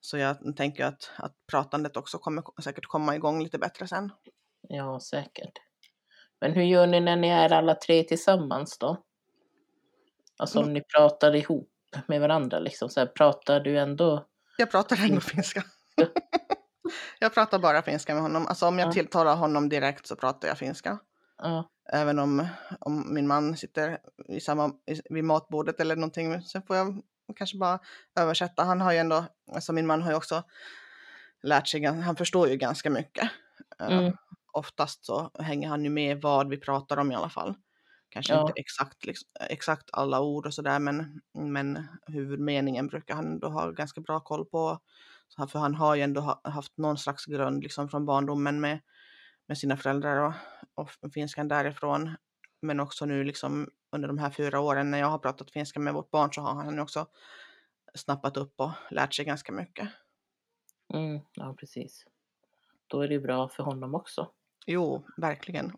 så 0.00 0.18
jag 0.18 0.56
tänker 0.56 0.84
att, 0.84 1.10
att 1.16 1.34
pratandet 1.50 1.96
också 1.96 2.18
kommer 2.18 2.62
säkert 2.62 2.86
komma 2.86 3.14
igång 3.14 3.42
lite 3.42 3.58
bättre 3.58 3.86
sen. 3.86 4.12
Ja, 4.68 5.00
säkert. 5.00 5.69
Men 6.40 6.52
hur 6.52 6.62
gör 6.62 6.86
ni 6.86 7.00
när 7.00 7.16
ni 7.16 7.28
är 7.28 7.52
alla 7.52 7.74
tre 7.74 8.02
tillsammans 8.02 8.78
då? 8.78 8.96
Alltså 10.38 10.58
om 10.58 10.64
mm. 10.64 10.74
ni 10.74 10.82
pratar 10.82 11.34
ihop 11.34 11.70
med 12.06 12.20
varandra 12.20 12.58
liksom, 12.58 12.88
så 12.88 13.00
här, 13.00 13.06
pratar 13.06 13.60
du 13.60 13.78
ändå? 13.78 14.26
Jag 14.56 14.70
pratar 14.70 15.04
ändå 15.04 15.20
finska. 15.20 15.64
jag 17.18 17.34
pratar 17.34 17.58
bara 17.58 17.82
finska 17.82 18.14
med 18.14 18.22
honom. 18.22 18.46
Alltså 18.46 18.66
om 18.66 18.78
jag 18.78 18.88
ja. 18.88 18.92
tilltalar 18.92 19.36
honom 19.36 19.68
direkt 19.68 20.06
så 20.06 20.16
pratar 20.16 20.48
jag 20.48 20.58
finska. 20.58 20.98
Ja. 21.38 21.70
Även 21.92 22.18
om, 22.18 22.46
om 22.80 23.14
min 23.14 23.26
man 23.26 23.56
sitter 23.56 23.98
i 24.28 24.40
samma, 24.40 24.72
vid 25.10 25.24
matbordet 25.24 25.80
eller 25.80 25.96
någonting. 25.96 26.42
Sen 26.42 26.62
får 26.62 26.76
jag 26.76 27.02
kanske 27.36 27.58
bara 27.58 27.78
översätta. 28.20 28.64
Han 28.64 28.80
har 28.80 28.92
ju 28.92 28.98
ändå, 28.98 29.24
alltså 29.52 29.72
min 29.72 29.86
man 29.86 30.02
har 30.02 30.10
ju 30.10 30.16
också 30.16 30.42
lärt 31.42 31.68
sig, 31.68 31.84
han 31.84 32.16
förstår 32.16 32.48
ju 32.48 32.56
ganska 32.56 32.90
mycket. 32.90 33.30
Eh, 33.80 33.98
mm. 33.98 34.12
Oftast 34.52 35.04
så 35.04 35.30
hänger 35.38 35.68
han 35.68 35.84
ju 35.84 35.90
med 35.90 36.20
vad 36.22 36.48
vi 36.48 36.56
pratar 36.56 36.96
om 36.96 37.12
i 37.12 37.14
alla 37.14 37.28
fall. 37.28 37.54
Kanske 38.08 38.32
ja. 38.32 38.40
inte 38.40 38.52
exakt, 38.56 39.04
liksom, 39.04 39.28
exakt 39.50 39.90
alla 39.92 40.20
ord 40.20 40.46
och 40.46 40.54
sådär 40.54 40.78
men, 40.78 41.20
men 41.32 41.86
huvudmeningen 42.06 42.86
brukar 42.86 43.14
han 43.14 43.38
då 43.38 43.48
ha 43.48 43.70
ganska 43.70 44.00
bra 44.00 44.20
koll 44.20 44.44
på. 44.44 44.78
Så 45.28 45.46
för 45.46 45.58
han 45.58 45.74
har 45.74 45.94
ju 45.94 46.02
ändå 46.02 46.40
haft 46.44 46.76
någon 46.76 46.98
slags 46.98 47.24
grund 47.24 47.62
liksom 47.62 47.88
från 47.88 48.06
barndomen 48.06 48.60
med, 48.60 48.80
med 49.46 49.58
sina 49.58 49.76
föräldrar 49.76 50.34
och, 50.74 50.90
och 51.00 51.12
finskan 51.12 51.48
därifrån. 51.48 52.16
Men 52.62 52.80
också 52.80 53.06
nu 53.06 53.24
liksom 53.24 53.68
under 53.92 54.08
de 54.08 54.18
här 54.18 54.30
fyra 54.30 54.60
åren 54.60 54.90
när 54.90 54.98
jag 54.98 55.06
har 55.06 55.18
pratat 55.18 55.50
finska 55.50 55.80
med 55.80 55.94
vårt 55.94 56.10
barn 56.10 56.32
så 56.32 56.40
har 56.40 56.54
han 56.54 56.78
också 56.78 57.06
snappat 57.94 58.36
upp 58.36 58.60
och 58.60 58.70
lärt 58.90 59.14
sig 59.14 59.24
ganska 59.24 59.52
mycket. 59.52 59.88
Mm, 60.94 61.20
ja, 61.32 61.54
precis. 61.58 62.06
Då 62.86 63.02
är 63.02 63.08
det 63.08 63.18
bra 63.18 63.48
för 63.48 63.62
honom 63.62 63.94
också. 63.94 64.30
Jo, 64.66 65.06
verkligen. 65.16 65.72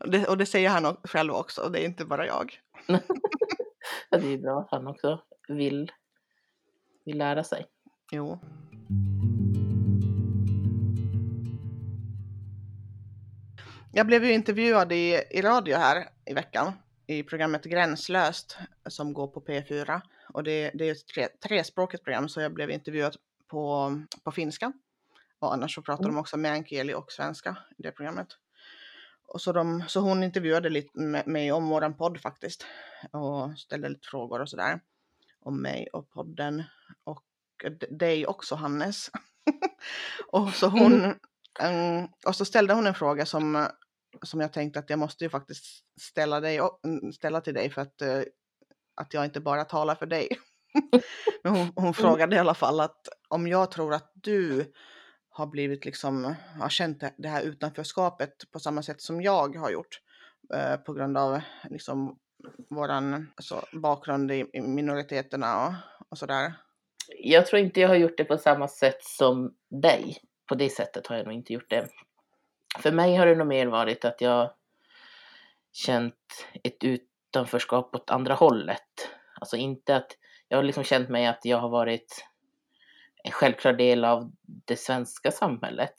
det, 0.04 0.26
och 0.26 0.38
det 0.38 0.46
säger 0.46 0.68
han 0.68 0.96
själv 1.04 1.32
också, 1.32 1.68
det 1.68 1.80
är 1.80 1.84
inte 1.84 2.04
bara 2.04 2.26
jag. 2.26 2.60
ja, 4.10 4.18
det 4.18 4.32
är 4.32 4.38
bra 4.38 4.60
att 4.60 4.70
han 4.70 4.86
också 4.86 5.22
vill, 5.48 5.92
vill 7.04 7.18
lära 7.18 7.44
sig. 7.44 7.66
Jo. 8.12 8.38
Jag 13.92 14.06
blev 14.06 14.24
ju 14.24 14.32
intervjuad 14.32 14.92
i, 14.92 15.22
i 15.30 15.42
radio 15.42 15.76
här 15.76 16.08
i 16.24 16.34
veckan 16.34 16.72
i 17.06 17.22
programmet 17.22 17.64
Gränslöst 17.64 18.58
som 18.86 19.12
går 19.12 19.28
på 19.28 19.40
P4 19.40 20.00
och 20.32 20.44
det, 20.44 20.70
det 20.74 20.88
är 20.88 20.92
ett 20.92 21.06
tre, 21.06 21.28
trespråkigt 21.48 22.04
program 22.04 22.28
så 22.28 22.40
jag 22.40 22.54
blev 22.54 22.70
intervjuad 22.70 23.16
på, 23.48 23.92
på 24.24 24.32
finska 24.32 24.72
och 25.44 25.54
annars 25.54 25.74
så 25.74 25.82
pratar 25.82 26.04
mm. 26.04 26.14
de 26.14 26.20
också 26.20 26.36
meänkieli 26.36 26.94
och 26.94 27.12
svenska 27.12 27.56
i 27.78 27.82
det 27.82 27.92
programmet. 27.92 28.28
Och 29.26 29.40
så, 29.40 29.52
de, 29.52 29.84
så 29.88 30.00
hon 30.00 30.22
intervjuade 30.22 30.70
lite 30.70 30.98
med 30.98 31.26
mig 31.26 31.52
om 31.52 31.68
våran 31.68 31.96
podd 31.96 32.20
faktiskt 32.20 32.66
och 33.10 33.58
ställde 33.58 33.88
lite 33.88 34.08
frågor 34.08 34.40
och 34.40 34.48
sådär 34.48 34.80
om 35.40 35.62
mig 35.62 35.88
och 35.92 36.10
podden 36.10 36.62
och 37.04 37.24
dig 37.90 38.26
också 38.26 38.54
Hannes. 38.54 39.10
och 40.26 40.50
så 40.50 40.66
hon 40.66 41.04
um, 41.60 42.08
och 42.26 42.36
så 42.36 42.44
ställde 42.44 42.74
hon 42.74 42.86
en 42.86 42.94
fråga 42.94 43.26
som 43.26 43.66
som 44.22 44.40
jag 44.40 44.52
tänkte 44.52 44.78
att 44.78 44.90
jag 44.90 44.98
måste 44.98 45.24
ju 45.24 45.30
faktiskt 45.30 45.64
ställa, 46.00 46.40
dig, 46.40 46.60
mm, 46.84 47.12
ställa 47.12 47.40
till 47.40 47.54
dig 47.54 47.70
för 47.70 47.82
att, 47.82 48.02
uh, 48.02 48.22
att 48.94 49.14
jag 49.14 49.24
inte 49.24 49.40
bara 49.40 49.64
talar 49.64 49.94
för 49.94 50.06
dig. 50.06 50.28
Men 51.42 51.56
hon, 51.56 51.72
hon 51.74 51.84
mm. 51.84 51.94
frågade 51.94 52.36
i 52.36 52.38
alla 52.38 52.54
fall 52.54 52.80
att 52.80 53.08
om 53.28 53.46
jag 53.46 53.70
tror 53.70 53.94
att 53.94 54.12
du 54.14 54.72
har 55.36 55.46
blivit 55.46 55.84
liksom, 55.84 56.34
har 56.60 56.68
känt 56.68 57.04
det 57.16 57.28
här 57.28 57.42
utanförskapet 57.42 58.50
på 58.52 58.58
samma 58.58 58.82
sätt 58.82 59.00
som 59.00 59.22
jag 59.22 59.56
har 59.56 59.70
gjort 59.70 60.00
eh, 60.54 60.76
på 60.76 60.92
grund 60.92 61.18
av 61.18 61.40
liksom 61.70 62.18
våran 62.70 63.32
alltså, 63.36 63.64
bakgrund 63.72 64.32
i, 64.32 64.50
i 64.52 64.60
minoriteterna 64.60 65.66
och, 65.66 65.72
och 66.08 66.18
sådär. 66.18 66.52
Jag 67.18 67.46
tror 67.46 67.62
inte 67.62 67.80
jag 67.80 67.88
har 67.88 67.94
gjort 67.94 68.16
det 68.16 68.24
på 68.24 68.38
samma 68.38 68.68
sätt 68.68 69.04
som 69.04 69.54
dig. 69.68 70.18
På 70.48 70.54
det 70.54 70.68
sättet 70.68 71.06
har 71.06 71.16
jag 71.16 71.24
nog 71.24 71.34
inte 71.34 71.52
gjort 71.52 71.70
det. 71.70 71.88
För 72.78 72.92
mig 72.92 73.16
har 73.16 73.26
det 73.26 73.34
nog 73.34 73.46
mer 73.46 73.66
varit 73.66 74.04
att 74.04 74.20
jag 74.20 74.50
känt 75.72 76.46
ett 76.64 76.84
utanförskap 76.84 77.94
åt 77.94 78.10
andra 78.10 78.34
hållet. 78.34 79.10
Alltså 79.40 79.56
inte 79.56 79.96
att 79.96 80.16
jag 80.48 80.58
har 80.58 80.62
liksom 80.62 80.84
känt 80.84 81.08
mig 81.08 81.26
att 81.26 81.44
jag 81.44 81.58
har 81.58 81.68
varit 81.68 82.24
en 83.24 83.32
självklar 83.32 83.72
del 83.72 84.04
av 84.04 84.32
det 84.44 84.76
svenska 84.76 85.30
samhället 85.30 85.94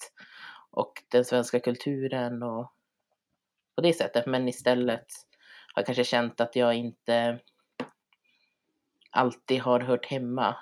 och 0.72 1.04
den 1.08 1.26
svenska 1.26 1.60
kulturen 1.60 2.44
och 2.44 2.74
på 3.76 3.82
det 3.82 3.94
sättet. 3.94 4.26
Men 4.26 4.48
istället 4.48 5.06
har 5.74 5.82
jag 5.82 5.86
kanske 5.86 6.04
känt 6.04 6.42
att 6.42 6.56
jag 6.56 6.76
inte 6.76 7.40
alltid 9.12 9.62
har 9.62 9.80
hört 9.80 10.06
hemma 10.06 10.56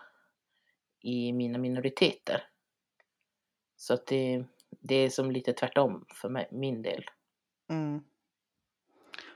i 0.99 1.33
mina 1.33 1.57
minoriteter. 1.57 2.43
Så 3.75 3.93
att 3.93 4.07
det, 4.07 4.45
det 4.69 4.95
är 4.95 5.09
som 5.09 5.31
lite 5.31 5.53
tvärtom 5.53 6.05
för 6.13 6.29
mig, 6.29 6.47
min 6.51 6.81
del. 6.81 7.05
Mm. 7.69 8.03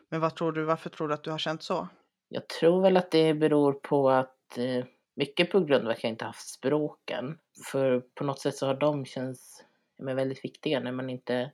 Men 0.10 0.22
vad 0.22 0.36
tror 0.36 0.52
du, 0.52 0.64
varför 0.64 0.90
tror 0.90 1.08
du 1.08 1.14
att 1.14 1.24
du 1.24 1.32
har 1.32 1.38
känt 1.38 1.64
så? 1.64 1.88
Jag 2.28 2.48
tror 2.48 2.82
väl 2.82 2.98
att 2.98 3.12
det 3.12 3.34
beror 3.34 3.74
på 3.74 4.10
att 4.10 4.58
eh, 4.58 4.86
mycket 5.18 5.52
på 5.52 5.60
grund 5.60 5.86
av 5.86 5.92
att 5.92 6.04
jag 6.04 6.12
inte 6.12 6.26
haft 6.26 6.48
språken. 6.48 7.38
För 7.72 8.00
på 8.00 8.24
något 8.24 8.40
sätt 8.40 8.56
så 8.56 8.68
har 8.68 8.74
de 8.74 9.06
känts 9.06 9.66
men, 9.98 10.16
väldigt 10.16 10.46
viktiga 10.46 10.80
när 10.80 10.92
man 10.92 11.10
inte, 11.10 11.52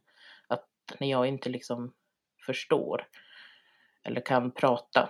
att 0.48 0.68
när 1.00 1.08
jag 1.08 1.28
inte 1.28 1.50
liksom 1.50 1.94
förstår 2.46 3.08
eller 4.04 4.22
kan 4.22 4.52
prata. 4.52 5.10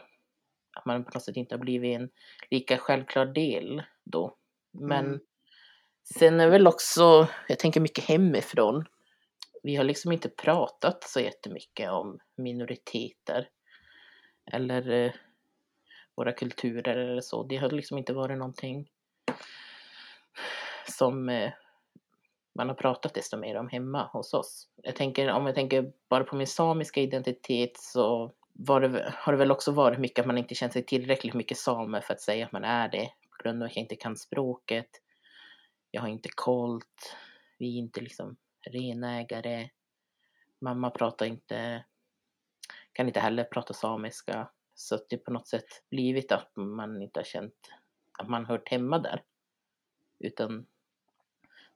Att 0.76 0.86
man 0.86 1.04
på 1.04 1.12
något 1.14 1.24
sätt 1.24 1.38
inte 1.38 1.56
har 1.56 1.60
blivit 1.60 1.96
en 2.00 2.10
lika 2.50 2.78
självklar 2.78 3.26
del 3.26 3.84
då. 4.04 4.38
Men 4.72 5.06
mm. 5.06 5.20
Sen 6.04 6.40
är 6.40 6.50
väl 6.50 6.68
också, 6.68 7.28
jag 7.48 7.60
tänker 7.60 7.80
mycket 7.80 8.04
hemifrån. 8.04 8.86
Vi 9.64 9.76
har 9.76 9.84
liksom 9.84 10.12
inte 10.12 10.30
pratat 10.30 11.04
så 11.04 11.20
jättemycket 11.20 11.92
om 11.92 12.20
minoriteter. 12.36 13.50
Eller 14.52 14.90
eh, 14.90 15.12
våra 16.16 16.32
kulturer 16.32 16.98
eller 16.98 17.22
så. 17.22 17.44
Det 17.44 17.58
har 17.58 17.70
liksom 17.70 17.98
inte 17.98 18.14
varit 18.14 18.38
någonting 18.38 18.90
som 20.88 21.30
eh, 21.30 21.52
man 22.56 22.68
har 22.70 22.76
pratat 22.76 23.14
desto 23.14 23.38
mer 23.38 23.56
om 23.56 23.70
hemma 23.70 24.10
hos 24.14 24.34
oss. 24.34 24.70
Jag 24.76 24.96
tänker, 24.96 25.32
om 25.32 25.46
jag 25.46 25.56
tänker 25.56 25.94
bara 26.10 26.24
på 26.24 26.36
min 26.36 26.48
samiska 26.48 27.02
identitet 27.02 27.78
så 27.78 28.34
var 28.54 28.82
det, 28.82 29.14
har 29.18 29.34
det 29.34 29.40
väl 29.40 29.52
också 29.52 29.72
varit 29.72 30.00
mycket 30.00 30.20
att 30.20 30.28
man 30.28 30.38
inte 30.38 30.56
känt 30.56 30.74
sig 30.74 30.86
tillräckligt 30.86 31.34
mycket 31.34 31.58
same 31.58 32.02
för 32.02 32.14
att 32.14 32.22
säga 32.22 32.46
att 32.46 32.52
man 32.52 32.64
är 32.64 32.90
det. 32.90 33.10
På 33.30 33.44
grund 33.44 33.64
av 33.64 33.66
att 33.66 33.76
jag 33.76 33.84
inte 33.84 33.96
kan 33.96 34.18
språket. 34.18 34.90
Jag 35.92 36.02
har 36.02 36.10
inte 36.10 36.30
kolt. 36.36 37.18
Vi 37.60 37.76
är 37.76 37.80
inte 37.80 38.02
liksom 38.02 38.36
renägare. 38.72 39.70
Mamma 40.62 40.90
pratar 40.90 41.26
inte, 41.26 41.84
kan 42.94 43.08
inte 43.08 43.20
heller 43.20 43.44
prata 43.44 43.74
samiska. 43.74 44.50
Så 44.76 44.96
att 44.96 45.10
det 45.10 45.18
på 45.18 45.32
något 45.32 45.48
sätt 45.48 45.84
blivit 45.90 46.32
att 46.32 46.56
man 46.56 47.02
inte 47.02 47.20
har 47.20 47.26
känt 47.26 47.72
att 48.20 48.30
man 48.30 48.46
hört 48.46 48.70
hemma 48.70 49.00
där. 49.00 49.24
Utan 50.20 50.66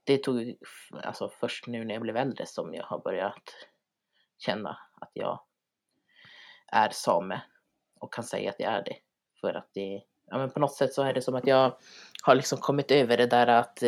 det 0.04 0.24
tog 0.24 0.58
alltså 1.04 1.30
först 1.30 1.68
nu 1.68 1.86
när 1.86 1.94
jag 1.94 2.02
blev 2.02 2.18
äldre 2.18 2.46
som 2.46 2.74
jag 2.74 2.84
har 2.84 3.00
börjat 3.00 3.56
känna 4.38 4.78
att 5.02 5.12
jag 5.14 5.40
är 6.68 6.90
same 6.90 7.42
och 8.00 8.14
kan 8.14 8.24
säga 8.24 8.50
att 8.50 8.60
jag 8.60 8.74
är 8.74 8.84
det. 8.84 8.98
För 9.42 9.54
att 9.54 9.70
det, 9.74 10.04
ja 10.26 10.38
men 10.38 10.50
på 10.50 10.60
något 10.60 10.76
sätt 10.76 10.94
så 10.94 11.04
är 11.04 11.14
det 11.14 11.22
som 11.22 11.36
att 11.36 11.48
jag 11.48 11.78
har 12.24 12.36
liksom 12.36 12.58
kommit 12.58 12.92
över 12.92 13.18
det 13.18 13.28
där 13.28 13.48
att, 13.48 13.84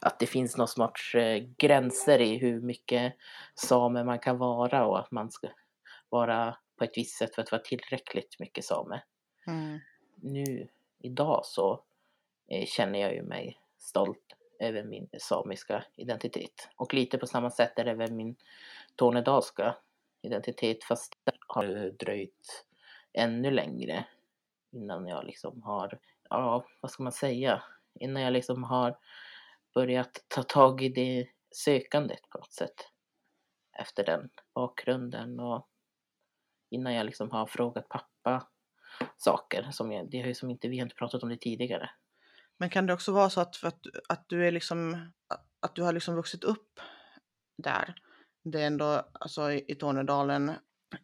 att 0.00 0.18
det 0.18 0.26
finns 0.26 0.56
någon 0.56 0.68
sorts 0.68 1.14
eh, 1.14 1.42
gränser 1.58 2.20
i 2.20 2.38
hur 2.38 2.60
mycket 2.60 3.14
same 3.54 4.04
man 4.04 4.18
kan 4.18 4.38
vara 4.38 4.86
och 4.86 4.98
att 4.98 5.10
man 5.10 5.30
ska 5.30 5.48
vara 6.08 6.56
på 6.76 6.84
ett 6.84 6.96
visst 6.96 7.18
sätt 7.18 7.34
för 7.34 7.42
att 7.42 7.52
vara 7.52 7.62
tillräckligt 7.62 8.40
mycket 8.40 8.64
same. 8.64 9.02
Mm. 9.46 9.78
Nu, 10.16 10.68
idag 10.98 11.40
så 11.44 11.84
eh, 12.48 12.66
känner 12.66 12.98
jag 12.98 13.14
ju 13.14 13.22
mig 13.22 13.60
stolt 13.78 14.36
över 14.58 14.84
min 14.84 15.08
samiska 15.18 15.84
identitet. 15.96 16.68
Och 16.76 16.94
lite 16.94 17.18
på 17.18 17.26
samma 17.26 17.50
sätt 17.50 17.78
är 17.78 17.84
det 17.84 17.94
väl 17.94 18.12
min 18.12 18.36
tornedalska 18.96 19.76
identitet 20.22 20.84
fast 20.84 21.18
det 21.24 21.32
har 21.46 21.90
dröjt 21.90 22.66
ännu 23.12 23.50
längre 23.50 24.06
innan 24.70 25.06
jag 25.06 25.24
liksom 25.24 25.62
har, 25.62 25.98
ja 26.30 26.66
vad 26.80 26.90
ska 26.90 27.02
man 27.02 27.12
säga, 27.12 27.62
innan 27.94 28.22
jag 28.22 28.32
liksom 28.32 28.64
har 28.64 28.98
börjat 29.74 30.24
ta 30.28 30.42
tag 30.42 30.82
i 30.82 30.88
det 30.88 31.28
sökandet 31.50 32.30
på 32.30 32.38
något 32.38 32.52
sätt. 32.52 32.88
Efter 33.78 34.04
den 34.04 34.30
bakgrunden 34.54 35.40
och 35.40 35.68
innan 36.74 36.94
jag 36.94 37.06
liksom 37.06 37.30
har 37.30 37.46
frågat 37.46 37.88
pappa 37.88 38.46
saker 39.16 39.68
som 39.70 39.92
jag, 39.92 40.10
det 40.10 40.20
har 40.20 40.26
ju 40.26 40.34
som 40.34 40.50
inte, 40.50 40.68
vi 40.68 40.78
har 40.78 40.82
inte 40.82 40.96
pratat 40.96 41.22
om 41.22 41.28
det 41.28 41.36
tidigare. 41.36 41.90
Men 42.58 42.70
kan 42.70 42.86
det 42.86 42.92
också 42.92 43.12
vara 43.12 43.30
så 43.30 43.40
att, 43.40 43.64
att, 43.64 43.80
att 44.08 44.24
du 44.28 44.46
är 44.46 44.52
liksom, 44.52 45.12
att 45.62 45.74
du 45.74 45.82
har 45.82 45.92
liksom 45.92 46.14
vuxit 46.14 46.44
upp 46.44 46.80
där? 47.62 47.94
Det 48.44 48.62
är 48.62 48.66
ändå, 48.66 49.08
alltså 49.12 49.52
i, 49.52 49.64
i 49.68 49.74
Tornedalen, 49.74 50.52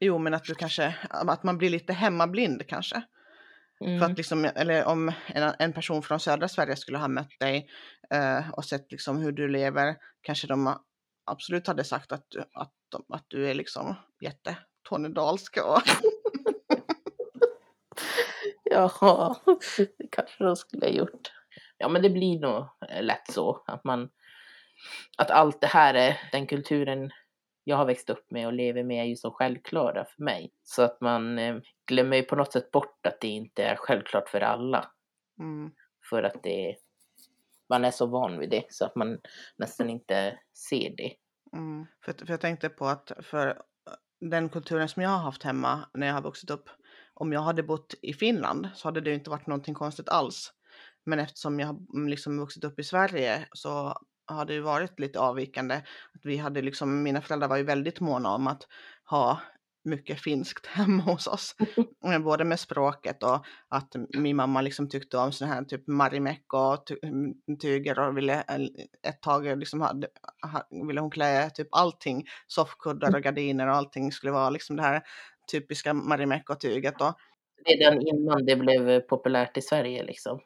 jo 0.00 0.18
men 0.18 0.35
att 0.35 0.44
du 0.44 0.54
kanske, 0.54 0.96
att 1.11 1.42
man 1.42 1.59
blir 1.59 1.70
lite 1.70 1.92
hemmablind 1.92 2.66
kanske. 2.66 3.02
Mm. 3.85 3.98
För 3.98 4.06
att 4.06 4.16
liksom, 4.16 4.44
eller 4.44 4.85
om 4.85 5.12
en, 5.26 5.54
en, 5.59 5.72
person 5.72 6.02
från 6.02 6.20
södra 6.20 6.48
Sverige 6.48 6.76
skulle 6.76 6.98
ha 6.98 7.09
mött 7.09 7.40
dig 7.40 7.68
eh, 8.11 8.50
och 8.50 8.64
sett 8.64 8.92
liksom 8.92 9.18
hur 9.18 9.33
du 9.33 9.48
lever, 9.48 9.96
kanske 10.22 10.46
de 10.46 10.78
absolut 11.24 11.66
hade 11.66 11.85
sagt 11.85 12.12
att, 12.12 12.37
att, 12.37 12.74
att 13.09 13.24
du 13.28 13.50
är 13.50 13.54
liksom 13.54 13.94
jättetornedalsk. 14.20 14.69
Och 15.64 15.82
ja, 18.64 19.36
det 19.76 20.08
kanske 20.10 20.44
de 20.44 20.56
skulle 20.56 20.86
ha 20.86 20.92
gjort. 20.92 21.32
Ja, 21.78 21.88
men 21.88 22.02
det 22.02 22.10
blir 22.10 22.40
nog 22.40 22.64
eh, 22.88 23.02
lätt 23.02 23.32
så 23.32 23.62
att 23.66 23.84
man 23.84 24.10
att 25.18 25.30
allt 25.30 25.60
det 25.60 25.66
här 25.66 25.94
är 25.94 26.20
den 26.32 26.46
kulturen 26.46 27.10
jag 27.64 27.76
har 27.76 27.86
växt 27.86 28.10
upp 28.10 28.30
med 28.30 28.46
och 28.46 28.52
lever 28.52 28.84
med 28.84 29.02
är 29.02 29.08
ju 29.08 29.16
så 29.16 29.30
självklara 29.30 30.04
för 30.04 30.22
mig. 30.22 30.52
Så 30.62 30.82
att 30.82 31.00
man 31.00 31.38
eh, 31.38 31.56
glömmer 31.86 32.16
ju 32.16 32.22
på 32.22 32.36
något 32.36 32.52
sätt 32.52 32.70
bort 32.70 33.06
att 33.06 33.20
det 33.20 33.28
inte 33.28 33.64
är 33.64 33.76
självklart 33.76 34.28
för 34.28 34.40
alla. 34.40 34.90
Mm. 35.38 35.70
För 36.10 36.22
att 36.22 36.42
det 36.42 36.76
man 37.68 37.84
är 37.84 37.90
så 37.90 38.06
van 38.06 38.38
vid 38.38 38.50
det 38.50 38.64
så 38.68 38.84
att 38.84 38.96
man 38.96 39.18
nästan 39.56 39.90
inte 39.90 40.38
ser 40.70 40.96
det. 40.96 41.12
Mm. 41.52 41.86
För, 42.04 42.12
för 42.12 42.30
jag 42.30 42.40
tänkte 42.40 42.68
på 42.68 42.86
att 42.86 43.12
för 43.22 43.62
den 44.20 44.48
kulturen 44.48 44.88
som 44.88 45.02
jag 45.02 45.11
har 45.11 45.18
haft 45.18 45.42
hemma 45.42 45.88
när 45.94 46.06
jag 46.06 46.14
har 46.14 46.22
vuxit 46.22 46.50
upp, 46.50 46.68
om 47.14 47.33
jag 47.33 47.40
hade 47.40 47.62
bott 47.62 47.94
i 48.02 48.12
Finland 48.12 48.68
så 48.74 48.88
hade 48.88 49.00
det 49.00 49.14
inte 49.14 49.30
varit 49.30 49.46
någonting 49.46 49.74
konstigt 49.74 50.09
alls. 50.09 50.52
Men 51.06 51.18
eftersom 51.18 51.61
jag 51.61 51.66
har 51.66 51.76
mm, 51.94 52.09
liksom 52.09 52.38
vuxit 52.38 52.64
upp 52.64 52.78
i 52.78 52.85
Sverige 52.85 53.48
så 53.52 53.98
har 54.26 54.44
det 54.44 54.54
ju 54.54 54.61
varit 54.61 55.00
lite 55.00 55.20
avvikande. 55.20 55.74
Att 56.14 56.24
vi 56.24 56.37
hade 56.37 56.62
liksom, 56.62 57.02
mina 57.02 57.20
föräldrar 57.20 57.48
var 57.48 57.56
ju 57.56 57.62
väldigt 57.62 58.00
måna 58.00 58.35
om 58.35 58.46
att 58.46 58.66
ha 59.04 59.40
mycket 59.84 60.20
finskt 60.20 60.66
hemma 60.76 61.02
hos 61.02 61.26
oss. 61.26 61.56
Både 62.24 62.44
med 62.44 62.60
språket 62.60 63.22
och 63.22 63.46
att 63.68 63.96
min 64.18 64.36
mamma 64.36 64.60
liksom 64.60 64.88
tyckte 64.88 65.18
om 65.18 65.32
sån 65.32 65.48
här 65.48 65.64
typ 65.64 65.86
marimäck 65.86 66.52
och 66.52 66.86
ty 66.86 66.96
tyger 67.62 67.98
och 67.98 68.16
ville 68.16 68.44
ett 69.08 69.22
tag 69.22 69.58
liksom 69.58 69.80
hade, 69.80 70.08
ville 70.88 71.00
hon 71.00 71.10
klä 71.10 71.50
typ 71.50 71.68
allting, 71.70 72.24
soffkuddar 72.46 73.16
och 73.16 73.22
gardiner 73.22 73.66
och 73.66 73.74
allting 73.74 74.12
skulle 74.12 74.32
vara 74.32 74.50
liksom 74.50 74.76
det 74.76 74.82
här 74.82 75.02
typiska 75.52 75.94
marimäck 75.94 76.50
och 76.50 76.60
tyget. 76.60 77.00
Och, 77.00 77.14
Redan 77.66 78.00
innan 78.02 78.44
det 78.44 78.56
blev 78.56 79.00
populärt 79.00 79.56
i 79.56 79.62
Sverige 79.62 80.02
liksom? 80.02 80.40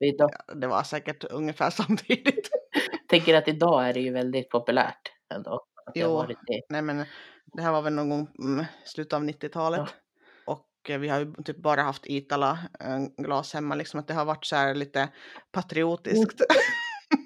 Idag. 0.00 0.30
Det 0.54 0.66
var 0.66 0.82
säkert 0.82 1.24
ungefär 1.24 1.70
samtidigt. 1.80 2.50
Tänker 3.08 3.34
att 3.34 3.48
idag 3.48 3.88
är 3.88 3.92
det 3.92 4.00
ju 4.00 4.12
väldigt 4.12 4.48
populärt 4.48 5.12
ändå. 5.34 5.64
Jo, 5.94 6.26
det. 6.26 6.62
nej 6.68 6.82
men 6.82 7.04
det 7.52 7.62
här 7.62 7.72
var 7.72 7.82
väl 7.82 7.92
någon 7.92 8.08
gång 8.08 8.28
mm, 8.38 8.64
slutet 8.84 9.12
av 9.12 9.24
90-talet. 9.24 9.80
Ja. 9.80 9.88
Och 10.46 10.90
eh, 10.90 10.98
vi 10.98 11.08
har 11.08 11.18
ju 11.18 11.34
typ 11.44 11.56
bara 11.56 11.82
haft 11.82 12.06
Itala 12.06 12.58
glas 13.16 13.54
hemma, 13.54 13.74
liksom 13.74 14.00
att 14.00 14.08
det 14.08 14.14
har 14.14 14.24
varit 14.24 14.46
så 14.46 14.56
här 14.56 14.74
lite 14.74 15.08
patriotiskt. 15.52 16.40
Mm. 16.40 16.62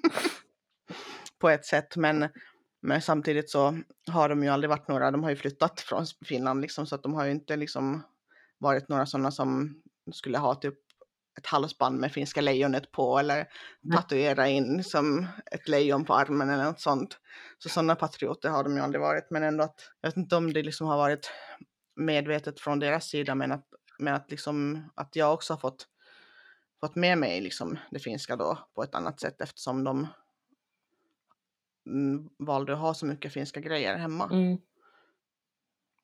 på 1.39 1.49
ett 1.49 1.65
sätt, 1.65 1.95
men, 1.95 2.29
men 2.81 3.01
samtidigt 3.01 3.49
så 3.49 3.77
har 4.11 4.29
de 4.29 4.43
ju 4.43 4.49
aldrig 4.49 4.69
varit 4.69 4.87
några, 4.87 5.11
de 5.11 5.23
har 5.23 5.29
ju 5.29 5.35
flyttat 5.35 5.81
från 5.81 6.05
Finland 6.25 6.61
liksom, 6.61 6.87
så 6.87 6.95
att 6.95 7.03
de 7.03 7.13
har 7.13 7.25
ju 7.25 7.31
inte 7.31 7.55
liksom 7.55 8.03
varit 8.57 8.89
några 8.89 9.05
sådana 9.05 9.31
som 9.31 9.81
skulle 10.11 10.37
ha 10.37 10.55
typ 10.55 10.77
ett 11.37 11.47
halsband 11.47 11.99
med 11.99 12.11
finska 12.11 12.41
lejonet 12.41 12.91
på 12.91 13.19
eller 13.19 13.47
tatuera 13.95 14.47
in 14.47 14.83
som 14.83 15.27
ett 15.51 15.67
lejon 15.67 16.05
på 16.05 16.13
armen 16.13 16.49
eller 16.49 16.63
något 16.63 16.81
sånt. 16.81 17.19
Så 17.57 17.69
sådana 17.69 17.95
patrioter 17.95 18.49
har 18.49 18.63
de 18.63 18.75
ju 18.75 18.81
aldrig 18.81 19.01
varit, 19.01 19.31
men 19.31 19.43
ändå 19.43 19.63
att 19.63 19.91
jag 20.01 20.09
vet 20.09 20.17
inte 20.17 20.35
om 20.35 20.53
det 20.53 20.63
liksom 20.63 20.87
har 20.87 20.97
varit 20.97 21.31
medvetet 21.95 22.59
från 22.59 22.79
deras 22.79 23.05
sida, 23.05 23.35
men 23.35 23.51
att, 23.51 23.65
men 23.99 24.13
att, 24.13 24.31
liksom, 24.31 24.89
att 24.95 25.15
jag 25.15 25.33
också 25.33 25.53
har 25.53 25.59
fått, 25.59 25.87
fått 26.79 26.95
med 26.95 27.17
mig 27.17 27.41
liksom 27.41 27.79
det 27.91 27.99
finska 27.99 28.35
då 28.35 28.57
på 28.75 28.83
ett 28.83 28.95
annat 28.95 29.19
sätt 29.19 29.41
eftersom 29.41 29.83
de 29.83 30.07
mm, 31.85 32.29
valde 32.39 32.73
att 32.73 32.79
ha 32.79 32.93
så 32.93 33.05
mycket 33.05 33.33
finska 33.33 33.59
grejer 33.59 33.97
hemma. 33.97 34.29
Mm. 34.31 34.57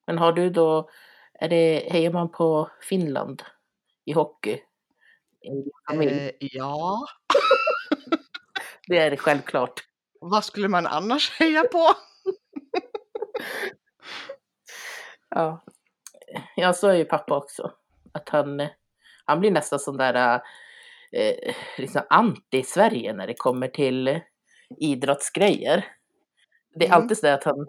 Men 0.07 0.17
har 0.17 0.33
du 0.33 0.49
då, 0.49 0.89
är 1.33 1.49
det, 1.49 1.87
hejar 1.91 2.11
man 2.11 2.31
på 2.31 2.69
Finland 2.81 3.43
i 4.05 4.13
hockey? 4.13 4.59
Eh, 5.43 6.31
ja. 6.39 7.07
det 8.87 8.97
är 8.97 9.11
det 9.11 9.17
självklart. 9.17 9.83
Vad 10.19 10.45
skulle 10.45 10.67
man 10.67 10.87
annars 10.87 11.31
heja 11.39 11.63
på? 11.63 11.93
ja. 15.29 15.63
ja, 16.55 16.73
så 16.73 16.87
är 16.87 16.93
ju 16.93 17.05
pappa 17.05 17.37
också. 17.37 17.71
Att 18.11 18.29
han, 18.29 18.67
han 19.25 19.39
blir 19.39 19.51
nästan 19.51 19.79
sån 19.79 19.97
där 19.97 20.41
eh, 21.11 21.55
liksom 21.77 22.01
anti-Sverige 22.09 23.13
när 23.13 23.27
det 23.27 23.33
kommer 23.33 23.67
till 23.67 24.19
idrottsgrejer. 24.77 25.85
Det 26.75 26.85
är 26.85 26.89
mm. 26.89 27.01
alltid 27.01 27.17
så 27.17 27.27
att 27.27 27.43
han, 27.43 27.67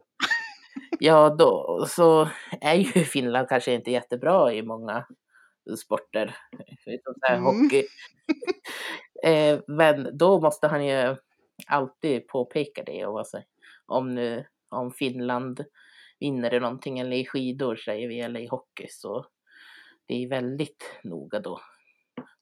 ja 1.01 1.35
då 1.39 1.87
så 1.89 2.29
är 2.61 2.75
ju 2.75 3.05
Finland 3.05 3.49
kanske 3.49 3.73
inte 3.73 3.91
jättebra 3.91 4.53
i 4.53 4.63
många 4.63 5.07
sporter, 5.79 6.37
så 6.85 7.15
mm. 7.29 7.43
hockey. 7.43 7.85
eh, 9.25 9.61
men 9.67 10.19
då 10.19 10.41
måste 10.41 10.69
han 10.69 10.87
ju 10.87 11.17
alltid 11.67 12.29
påpeka 12.29 12.83
det 12.83 13.07
och 13.07 13.19
alltså, 13.19 13.43
om 13.87 14.15
nu 14.15 14.47
om 14.69 14.93
Finland 14.93 15.65
vinner 16.21 16.55
i 16.55 16.61
någonting 16.61 16.99
eller 16.99 17.17
i 17.17 17.27
skidor 17.27 17.77
säger 17.77 18.09
vi 18.09 18.21
eller 18.21 18.41
i 18.41 18.47
hockey 18.47 18.87
så 18.91 19.27
det 20.07 20.25
är 20.25 20.29
väldigt 20.29 20.99
noga 21.03 21.41
då. 21.41 21.61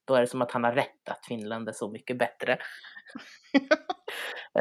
då 0.04 0.14
är 0.14 0.20
det 0.20 0.26
som 0.26 0.42
att 0.42 0.52
han 0.52 0.64
har 0.64 0.72
rätt 0.72 1.08
att 1.10 1.26
Finland 1.26 1.68
är 1.68 1.72
så 1.72 1.90
mycket 1.90 2.18
bättre. 2.18 2.58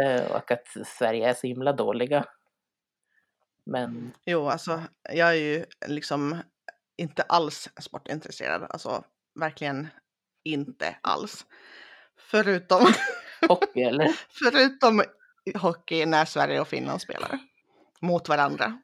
Eh, 0.04 0.32
och 0.32 0.52
att 0.52 0.67
Sverige 0.86 1.30
är 1.30 1.34
så 1.34 1.47
himla 1.47 1.74
dåliga. 1.74 2.26
Men 3.65 4.13
Jo, 4.26 4.47
alltså 4.47 4.82
jag 5.10 5.30
är 5.30 5.34
ju 5.34 5.65
liksom 5.88 6.38
inte 7.01 7.21
alls 7.23 7.69
sportintresserad. 7.79 8.67
Alltså 8.69 9.03
verkligen 9.39 9.87
inte 10.43 10.95
alls. 11.01 11.45
Förutom, 12.31 12.93
hockey 13.47 13.81
eller? 13.83 14.15
förutom 14.43 15.03
hockey 15.55 16.05
när 16.05 16.25
Sverige 16.25 16.59
och 16.61 16.67
Finland 16.67 17.01
spelar 17.01 17.39
mot 18.01 18.29
varandra. 18.29 18.81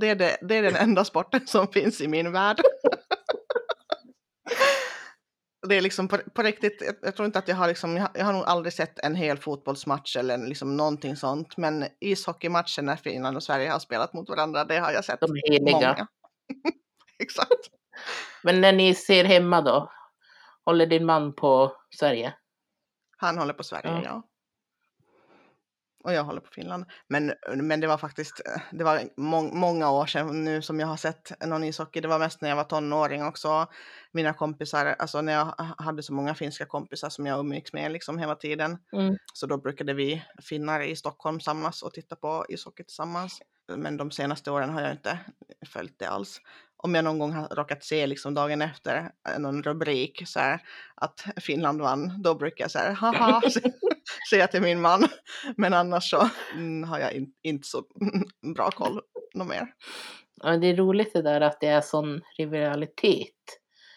Det 0.00 0.08
är, 0.08 0.14
det, 0.16 0.38
det 0.42 0.54
är 0.56 0.62
den 0.62 0.76
enda 0.76 1.04
sporten 1.04 1.46
som 1.46 1.66
finns 1.68 2.00
i 2.00 2.08
min 2.08 2.32
värld. 2.32 2.60
Det 5.68 5.74
är 5.76 5.80
liksom 5.80 6.08
på, 6.08 6.18
på 6.34 6.42
riktigt, 6.42 6.82
jag, 6.86 6.94
jag 7.02 7.16
tror 7.16 7.26
inte 7.26 7.38
att 7.38 7.48
jag 7.48 7.56
har 7.56 7.68
liksom, 7.68 7.96
jag, 7.96 8.02
har- 8.02 8.10
jag 8.14 8.24
har 8.24 8.32
nog 8.32 8.42
aldrig 8.44 8.72
sett 8.72 8.98
en 8.98 9.14
hel 9.14 9.38
fotbollsmatch 9.38 10.16
eller 10.16 10.38
liksom 10.38 10.76
någonting 10.76 11.16
sånt. 11.16 11.56
Men 11.56 11.84
ishockeymatchen 12.00 12.84
när 12.84 12.96
Finland 12.96 13.36
och 13.36 13.42
Sverige 13.42 13.70
har 13.70 13.78
spelat 13.78 14.12
mot 14.12 14.28
varandra, 14.28 14.64
det 14.64 14.78
har 14.78 14.92
jag 14.92 15.04
sett 15.04 15.20
De 15.20 15.30
är 15.30 15.52
heliga. 15.52 16.06
Exakt. 17.22 17.70
Men 18.42 18.60
när 18.60 18.72
ni 18.72 18.94
ser 18.94 19.24
hemma 19.24 19.60
då? 19.62 19.92
Håller 20.64 20.86
din 20.86 21.06
man 21.06 21.32
på 21.32 21.72
Sverige? 21.98 22.34
Han 23.16 23.38
håller 23.38 23.54
på 23.54 23.64
Sverige, 23.64 23.90
Ja. 23.90 24.02
ja. 24.04 24.22
Och 26.04 26.12
jag 26.12 26.24
håller 26.24 26.40
på 26.40 26.50
Finland. 26.50 26.84
Men, 27.08 27.32
men 27.56 27.80
det 27.80 27.86
var 27.86 27.98
faktiskt, 27.98 28.40
eh, 28.46 28.62
det 28.72 28.84
var 28.84 29.02
må- 29.16 29.54
många 29.54 29.90
år 29.90 30.06
sedan 30.06 30.44
nu 30.44 30.62
som 30.62 30.80
jag 30.80 30.86
har 30.86 30.96
sett 30.96 31.46
någon 31.46 31.64
ishockey. 31.64 32.00
Det 32.00 32.08
var 32.08 32.18
mest 32.18 32.40
när 32.40 32.48
jag 32.48 32.56
var 32.56 32.64
tonåring 32.64 33.24
också. 33.24 33.66
Mina 34.12 34.34
kompisar, 34.34 34.86
alltså 34.86 35.20
när 35.20 35.32
jag 35.32 35.54
hade 35.78 36.02
så 36.02 36.12
många 36.12 36.34
finska 36.34 36.66
kompisar 36.66 37.08
som 37.08 37.26
jag 37.26 37.38
umgicks 37.40 37.72
med 37.72 37.92
liksom 37.92 38.18
hela 38.18 38.34
tiden. 38.34 38.78
Mm. 38.92 39.16
Så 39.34 39.46
då 39.46 39.56
brukade 39.58 39.94
vi 39.94 40.24
finnar 40.48 40.80
i 40.80 40.96
Stockholm 40.96 41.40
samlas 41.40 41.82
och 41.82 41.92
titta 41.94 42.16
på 42.16 42.46
ishockey 42.48 42.84
tillsammans. 42.84 43.38
Men 43.76 43.96
de 43.96 44.10
senaste 44.10 44.50
åren 44.50 44.70
har 44.70 44.80
jag 44.80 44.90
inte 44.92 45.18
följt 45.66 45.98
det 45.98 46.06
alls. 46.06 46.40
Om 46.82 46.94
jag 46.94 47.04
någon 47.04 47.18
gång 47.18 47.32
har 47.32 47.48
råkat 47.48 47.84
se 47.84 48.06
liksom 48.06 48.34
dagen 48.34 48.62
efter 48.62 49.10
eh, 49.28 49.38
någon 49.38 49.62
rubrik 49.62 50.22
så 50.26 50.40
här 50.40 50.60
att 50.94 51.24
Finland 51.36 51.80
vann, 51.80 52.22
då 52.22 52.34
brukar 52.34 52.64
jag 52.64 52.70
så 52.70 52.78
här 52.78 52.92
haha 52.92 53.40
säga 54.30 54.46
till 54.46 54.62
min 54.62 54.80
man. 54.80 55.08
Men 55.56 55.74
annars 55.74 56.10
så 56.10 56.28
mm, 56.54 56.88
har 56.88 56.98
jag 56.98 57.12
in, 57.12 57.32
inte 57.42 57.68
så 57.68 57.84
bra 58.54 58.70
koll 58.70 59.00
något 59.34 59.48
mer. 59.48 59.66
Ja, 60.42 60.56
det 60.56 60.66
är 60.66 60.76
roligt 60.76 61.12
det 61.12 61.22
där 61.22 61.40
att 61.40 61.60
det 61.60 61.66
är 61.66 61.80
sån 61.80 62.20
rivalitet. 62.38 63.34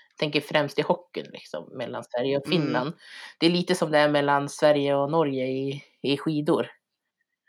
Jag 0.09 0.17
tänker 0.17 0.41
främst 0.41 0.79
i 0.79 0.81
hockeyn 0.81 1.27
liksom, 1.31 1.69
mellan 1.77 2.03
Sverige 2.03 2.37
och 2.37 2.47
Mm. 2.47 2.61
Finland. 2.61 2.93
Det 3.39 3.45
är 3.45 3.49
lite 3.49 3.75
som 3.75 3.91
det 3.91 3.97
är 3.99 4.09
mellan 4.09 4.49
Sverige 4.49 4.95
och 4.95 5.11
Norge 5.11 5.45
i, 5.47 5.83
i 6.01 6.17
skidor. 6.17 6.67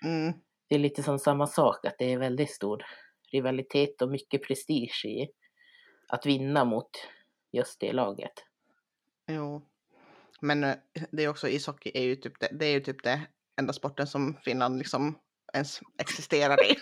Mm, 0.05 0.33
Det 0.69 0.75
är 0.75 0.79
lite 0.79 1.03
som 1.03 1.19
samma 1.19 1.47
sak, 1.47 1.87
att 1.87 1.95
det 1.99 2.13
är 2.13 2.19
väldigt 2.19 2.51
stor 2.51 2.85
rivalitet 3.33 4.03
och 4.03 4.11
mycket 4.11 4.47
prestige 4.47 5.05
i 5.05 5.29
att 6.09 6.27
vinna 6.27 6.65
mot 6.65 6.91
just 7.53 7.81
det 7.81 7.93
laget. 7.93 8.33
jo. 9.29 9.63
Men 10.41 10.65
eh, 10.65 10.77
det 11.11 11.25
är 11.25 11.29
också 11.29 11.49
ishockey 11.49 11.91
är 11.95 12.03
ju 12.03 12.17
typ 12.17 12.41
det, 12.41 12.49
det 12.53 12.67
är 12.67 12.73
ju 12.73 12.81
typ 12.81 13.03
det 13.03 13.21
enda 13.61 13.73
sporten 13.73 14.07
som 14.07 14.37
Finland 14.45 14.79
liksom 14.79 15.19
ens 15.55 15.81
existerar 15.99 16.73
i. 16.73 16.75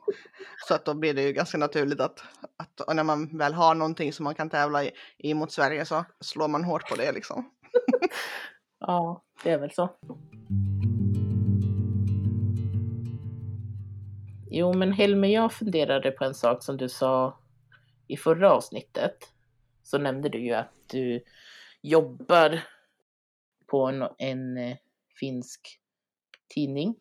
Så 0.68 0.74
att 0.74 0.84
då 0.84 0.94
blir 0.94 1.14
det 1.14 1.22
ju 1.22 1.32
ganska 1.32 1.58
naturligt 1.58 2.00
att, 2.00 2.20
att 2.56 2.94
när 2.96 3.04
man 3.04 3.38
väl 3.38 3.54
har 3.54 3.74
någonting 3.74 4.12
som 4.12 4.24
man 4.24 4.34
kan 4.34 4.50
tävla 4.50 4.84
i, 4.84 4.90
i 5.18 5.34
mot 5.34 5.52
Sverige 5.52 5.84
så 5.84 6.04
slår 6.20 6.48
man 6.48 6.64
hårt 6.64 6.88
på 6.88 6.96
det 6.96 7.12
liksom. 7.12 7.50
Ja, 8.80 9.22
det 9.42 9.50
är 9.50 9.58
väl 9.58 9.70
så. 9.70 9.88
Jo, 14.50 14.72
men 14.72 14.92
Helmer, 14.92 15.28
jag 15.28 15.52
funderade 15.52 16.10
på 16.10 16.24
en 16.24 16.34
sak 16.34 16.62
som 16.62 16.76
du 16.76 16.88
sa 16.88 17.38
i 18.06 18.16
förra 18.16 18.52
avsnittet. 18.52 19.32
Så 19.82 19.98
nämnde 19.98 20.28
du 20.28 20.38
ju 20.38 20.52
att 20.52 20.74
du 20.86 21.24
jobbar 21.82 22.60
på 23.66 23.86
en, 23.86 24.08
en 24.18 24.56
eh, 24.56 24.76
finsk 25.20 25.80
tidning. 26.54 26.94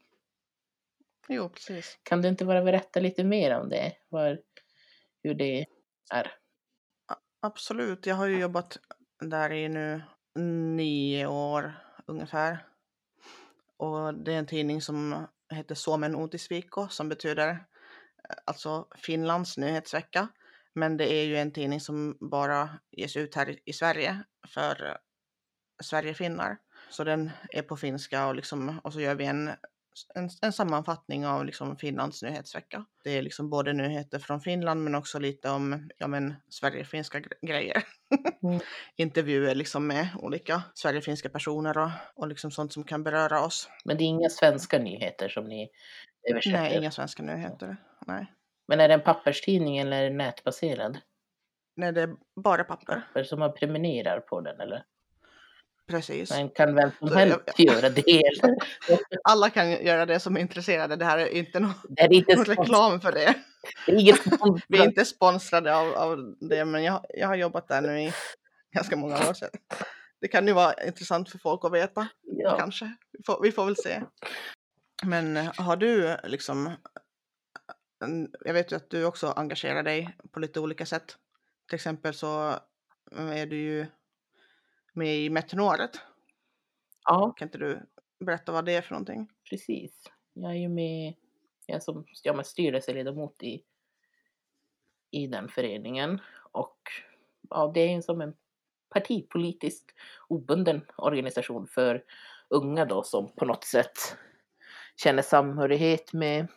Jo, 1.27 1.49
precis. 1.49 1.99
Kan 2.03 2.21
du 2.21 2.27
inte 2.27 2.45
bara 2.45 2.63
berätta 2.63 2.99
lite 2.99 3.23
mer 3.23 3.59
om 3.59 3.69
det? 3.69 3.93
Var, 4.09 4.41
hur 5.23 5.33
det 5.33 5.65
är? 6.13 6.31
Absolut, 7.39 8.05
jag 8.05 8.15
har 8.15 8.27
ju 8.27 8.39
jobbat 8.39 8.77
där 9.19 9.51
i 9.51 9.69
nu 9.69 10.01
nio 10.75 11.27
år 11.27 11.73
ungefär. 12.05 12.67
Och 13.77 14.13
det 14.13 14.33
är 14.33 14.37
en 14.37 14.45
tidning 14.45 14.81
som 14.81 15.27
heter 15.49 15.75
Suomen 15.75 16.15
Uutisviikko 16.15 16.87
som 16.87 17.09
betyder 17.09 17.49
eh, 17.49 18.35
alltså 18.45 18.87
Finlands 18.95 19.57
nyhetsvecka. 19.57 20.27
Men 20.75 20.97
det 20.97 21.13
är 21.13 21.25
ju 21.25 21.37
en 21.37 21.51
tidning 21.53 21.79
som 21.79 22.17
bara 22.21 22.69
ges 22.91 23.15
ut 23.17 23.35
här 23.35 23.69
i- 23.69 23.73
Sverige 23.73 24.23
för 24.47 24.85
eh, 24.85 24.95
Sverigefinnar. 25.83 26.57
Så 26.89 27.03
den 27.03 27.31
är 27.49 27.61
på 27.61 27.77
finska 27.77 28.27
och, 28.27 28.35
liksom, 28.35 28.79
och 28.83 28.93
så 28.93 29.01
gör 29.01 29.15
vi 29.15 29.25
en, 29.25 29.51
en, 30.15 30.29
en 30.41 30.53
sammanfattning 30.53 31.25
av 31.25 31.45
liksom 31.45 31.77
Finlands 31.77 32.23
nyhetsvecka. 32.23 32.85
Det 33.03 33.17
är 33.17 33.21
liksom 33.21 33.49
både 33.49 33.73
nyheter 33.73 34.19
från 34.19 34.41
Finland 34.41 34.83
men 34.83 34.95
också 34.95 35.19
lite 35.19 35.49
om 35.49 35.89
ja, 35.97 36.07
men, 36.07 36.33
Sverigefinska 36.49 37.19
gre- 37.19 37.47
grejer. 37.47 37.83
Mm. 38.43 38.59
Intervjuer 38.95 39.55
liksom 39.55 39.87
med 39.87 40.07
olika 40.19 40.63
Sverigefinska 40.73 41.29
personer 41.29 41.77
och, 41.77 41.89
och 42.15 42.27
liksom 42.27 42.51
sånt 42.51 42.73
som 42.73 42.83
kan 42.83 43.03
beröra 43.03 43.41
oss. 43.45 43.69
Men 43.85 43.97
det 43.97 44.03
är 44.03 44.05
inga 44.05 44.29
svenska 44.29 44.79
nyheter 44.79 45.29
som 45.29 45.45
ni 45.45 45.69
översätter? 46.29 46.57
Nej, 46.57 46.77
inga 46.77 46.91
svenska 46.91 47.23
nyheter. 47.23 47.77
Nej. 48.07 48.33
Men 48.67 48.79
är 48.79 48.87
det 48.87 48.93
en 48.93 49.03
papperstidning 49.03 49.77
eller 49.77 50.09
nätbaserad? 50.09 50.97
Nej, 51.75 51.91
det 51.91 52.01
är 52.01 52.15
bara 52.35 52.63
papper. 52.63 53.01
Papper 53.07 53.23
som 53.23 53.39
man 53.39 53.53
prenumererar 53.53 54.19
på 54.19 54.41
den 54.41 54.59
eller? 54.59 54.83
Precis. 55.87 56.29
Men 56.29 56.49
kan 56.49 56.75
vem 56.75 56.89
som 56.99 57.11
helst 57.17 57.39
göra 57.59 57.89
det? 57.89 58.23
Alla 59.23 59.49
kan 59.49 59.71
göra 59.71 60.05
det 60.05 60.19
som 60.19 60.37
är 60.37 60.41
intresserade. 60.41 60.95
Det 60.95 61.05
här 61.05 61.17
är 61.17 61.27
inte 61.27 61.59
någon, 61.59 61.73
Det 61.89 62.01
är 62.01 62.13
inte 62.13 62.35
någon 62.35 62.45
spons- 62.45 62.49
reklam 62.61 63.01
för 63.01 63.11
det. 63.11 63.33
det 63.85 63.91
är 63.91 63.99
inget. 63.99 64.19
Vi 64.67 64.77
är 64.79 64.85
inte 64.85 65.05
sponsrade 65.05 65.75
av, 65.75 65.93
av 65.93 66.35
det, 66.39 66.65
men 66.65 66.83
jag, 66.83 67.05
jag 67.09 67.27
har 67.27 67.35
jobbat 67.35 67.67
där 67.67 67.81
nu 67.81 68.01
i 68.01 68.13
ganska 68.75 68.95
många 68.95 69.15
år 69.29 69.33
sedan. 69.33 69.49
Det 70.21 70.27
kan 70.27 70.47
ju 70.47 70.53
vara 70.53 70.73
intressant 70.85 71.31
för 71.31 71.37
folk 71.37 71.65
att 71.65 71.71
veta, 71.73 72.07
Ja. 72.21 72.57
kanske. 72.59 72.95
Vi 73.11 73.23
får, 73.25 73.39
vi 73.43 73.51
får 73.51 73.65
väl 73.65 73.75
se. 73.75 74.01
Men 75.03 75.37
eh, 75.37 75.51
har 75.57 75.75
du 75.75 76.17
liksom... 76.23 76.71
Jag 78.45 78.53
vet 78.53 78.71
ju 78.71 78.75
att 78.75 78.89
du 78.89 79.05
också 79.05 79.27
engagerar 79.35 79.83
dig 79.83 80.17
på 80.31 80.39
lite 80.39 80.59
olika 80.59 80.85
sätt. 80.85 81.15
Till 81.69 81.75
exempel 81.75 82.13
så 82.13 82.49
eh, 83.17 83.41
är 83.41 83.45
du 83.45 83.55
ju 83.57 83.85
med 84.97 85.17
i 85.17 85.29
Meteoret. 85.29 86.01
ja, 87.05 87.33
Kan 87.37 87.47
inte 87.47 87.57
du 87.57 87.85
berätta 88.19 88.51
vad 88.51 88.65
det 88.65 88.75
är 88.75 88.81
för 88.81 88.91
någonting? 88.93 89.27
precis. 89.49 90.03
Jag 90.33 90.51
är 90.51 90.55
ju 90.55 90.69
med, 90.69 91.13
jag 91.65 91.75
är 91.75 91.79
som 91.79 92.05
ja, 92.23 92.33
men 92.33 92.45
styrelseledamot 92.45 93.43
i, 93.43 93.63
i 95.11 95.27
den 95.27 95.49
föreningen. 95.49 96.21
Och 96.51 96.77
ja, 97.49 97.71
det 97.73 97.93
är 97.93 98.01
som 98.01 98.21
en 98.21 98.33
partipolitiskt 98.89 99.91
obunden 100.27 100.85
organisation 100.97 101.67
för 101.67 102.03
unga 102.49 102.85
då 102.85 103.03
som 103.03 103.31
på 103.35 103.45
något 103.45 103.63
sätt 103.63 104.17
känner 104.95 105.21
samhörighet 105.21 106.13
med, 106.13 106.47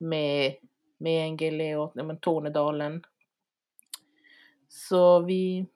med, 0.00 0.56
med 0.98 1.22
Engele 1.22 1.76
och 1.76 1.92
ja, 1.94 2.16
Tornedalen. 2.20 3.04
Så 4.68 5.20
vi 5.20 5.66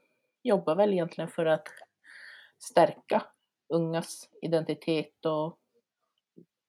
jobbar 0.42 0.74
väl 0.74 0.92
egentligen 0.92 1.31
för 1.31 1.46
att 1.46 1.68
stärka 2.59 3.26
ungas 3.68 4.29
identitet 4.42 5.26
och 5.26 5.59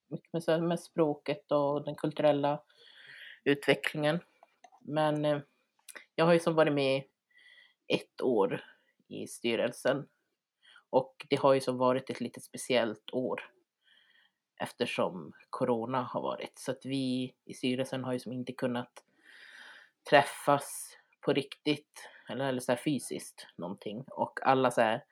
mycket 0.08 0.62
med, 0.62 0.80
språket 0.80 1.52
och 1.52 1.84
den 1.84 1.94
kulturella 1.94 2.62
utvecklingen. 3.44 4.20
Men 4.80 5.24
eh, 5.24 5.40
jag 6.14 6.24
har 6.24 6.32
ju 6.32 6.40
som 6.40 6.54
varit 6.54 6.72
med 6.72 7.02
ett 7.86 8.20
år 8.22 8.64
i 9.08 9.26
styrelsen 9.26 10.08
och 10.90 11.26
det 11.28 11.36
har 11.36 11.54
ju 11.54 11.60
som 11.60 11.78
varit 11.78 12.10
ett 12.10 12.20
lite 12.20 12.40
speciellt 12.40 13.10
år 13.12 13.50
eftersom 14.60 15.32
corona 15.50 16.02
har 16.02 16.22
varit. 16.22 16.58
Så 16.58 16.70
att 16.70 16.84
vi 16.84 17.34
i 17.44 17.54
styrelsen 17.54 18.04
har 18.04 18.12
ju 18.12 18.18
som 18.18 18.32
inte 18.32 18.52
kunnat 18.52 19.04
träffas 20.10 20.96
på 21.20 21.32
riktigt 21.32 22.08
eller, 22.32 22.48
eller 22.48 22.60
så 22.60 22.72
här 22.72 22.80
fysiskt 22.84 23.46
någonting 23.56 24.04
och 24.08 24.46
alla 24.46 24.70
så 24.70 24.80
här 24.80 25.04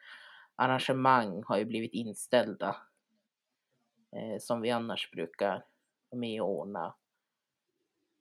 arrangemang 0.57 1.43
har 1.47 1.59
ju 1.59 1.65
blivit 1.65 1.93
inställda 1.93 2.77
eh, 4.17 4.39
som 4.39 4.61
vi 4.61 4.71
annars 4.71 5.11
brukar 5.11 5.65
vara 6.11 6.21
med 6.21 6.43
och 6.43 6.51
ordna. 6.51 6.95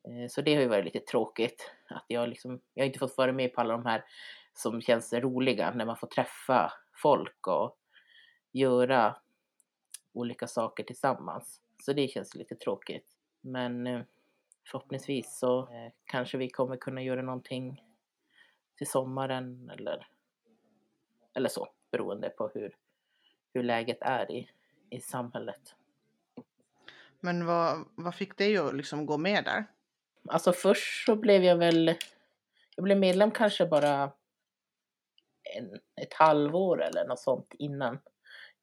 Eh, 0.07 0.27
så 0.29 0.41
det 0.41 0.55
har 0.55 0.61
ju 0.61 0.67
varit 0.67 0.85
lite 0.85 0.99
tråkigt 0.99 1.71
att 1.89 2.05
jag 2.07 2.29
liksom, 2.29 2.61
jag 2.73 2.83
har 2.83 2.87
inte 2.87 2.99
fått 2.99 3.17
vara 3.17 3.33
med 3.33 3.53
på 3.53 3.61
alla 3.61 3.73
de 3.73 3.85
här 3.85 4.05
som 4.53 4.81
känns 4.81 5.13
roliga 5.13 5.71
när 5.71 5.85
man 5.85 5.97
får 5.97 6.07
träffa 6.07 6.73
folk 7.01 7.47
och 7.47 7.77
göra 8.51 9.15
olika 10.13 10.47
saker 10.47 10.83
tillsammans. 10.83 11.61
Så 11.83 11.93
det 11.93 12.07
känns 12.07 12.35
lite 12.35 12.55
tråkigt. 12.55 13.07
Men 13.41 13.87
eh, 13.87 14.01
förhoppningsvis 14.71 15.39
så 15.39 15.59
eh, 15.59 15.91
kanske 16.05 16.37
vi 16.37 16.49
kommer 16.49 16.77
kunna 16.77 17.01
göra 17.01 17.21
någonting 17.21 17.83
till 18.79 18.89
sommaren 18.89 19.69
eller, 19.69 20.07
eller 21.33 21.49
så, 21.49 21.67
beroende 21.91 22.29
på 22.29 22.51
hur, 22.53 22.75
hur 23.53 23.63
läget 23.63 23.97
är 24.01 24.31
i, 24.31 24.49
i 24.89 24.99
samhället. 24.99 25.75
Men 27.19 27.45
vad, 27.45 27.87
vad 27.95 28.15
fick 28.15 28.37
dig 28.37 28.57
att 28.57 28.75
liksom 28.75 29.05
gå 29.05 29.17
med 29.17 29.43
där? 29.43 29.65
Alltså 30.27 30.51
först 30.51 31.05
så 31.05 31.15
blev 31.15 31.43
jag 31.43 31.57
väl, 31.57 31.95
jag 32.75 32.83
blev 32.83 32.97
medlem 32.97 33.31
kanske 33.31 33.65
bara 33.65 34.11
en, 35.55 35.79
ett 36.01 36.13
halvår 36.13 36.83
eller 36.83 37.07
något 37.07 37.19
sånt 37.19 37.53
innan 37.59 37.99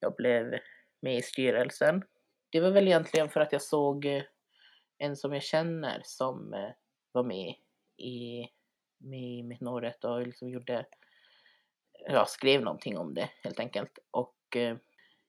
jag 0.01 0.15
blev 0.17 0.59
med 1.01 1.17
i 1.17 1.23
styrelsen. 1.23 2.05
Det 2.51 2.61
var 2.61 2.71
väl 2.71 2.87
egentligen 2.87 3.29
för 3.29 3.41
att 3.41 3.53
jag 3.53 3.63
såg 3.63 4.25
en 4.99 5.17
som 5.17 5.33
jag 5.33 5.43
känner 5.43 6.01
som 6.05 6.55
eh, 6.55 6.71
var 7.13 7.23
med 7.23 7.55
i, 7.97 8.49
i 9.15 9.43
Mittnorret 9.43 10.05
och 10.05 10.27
liksom 10.27 10.51
gjorde, 10.51 10.87
ja, 12.09 12.25
skrev 12.27 12.63
någonting 12.63 12.99
om 12.99 13.15
det 13.15 13.31
helt 13.43 13.61
enkelt. 13.61 13.99
Och 14.11 14.57
eh, 14.57 14.77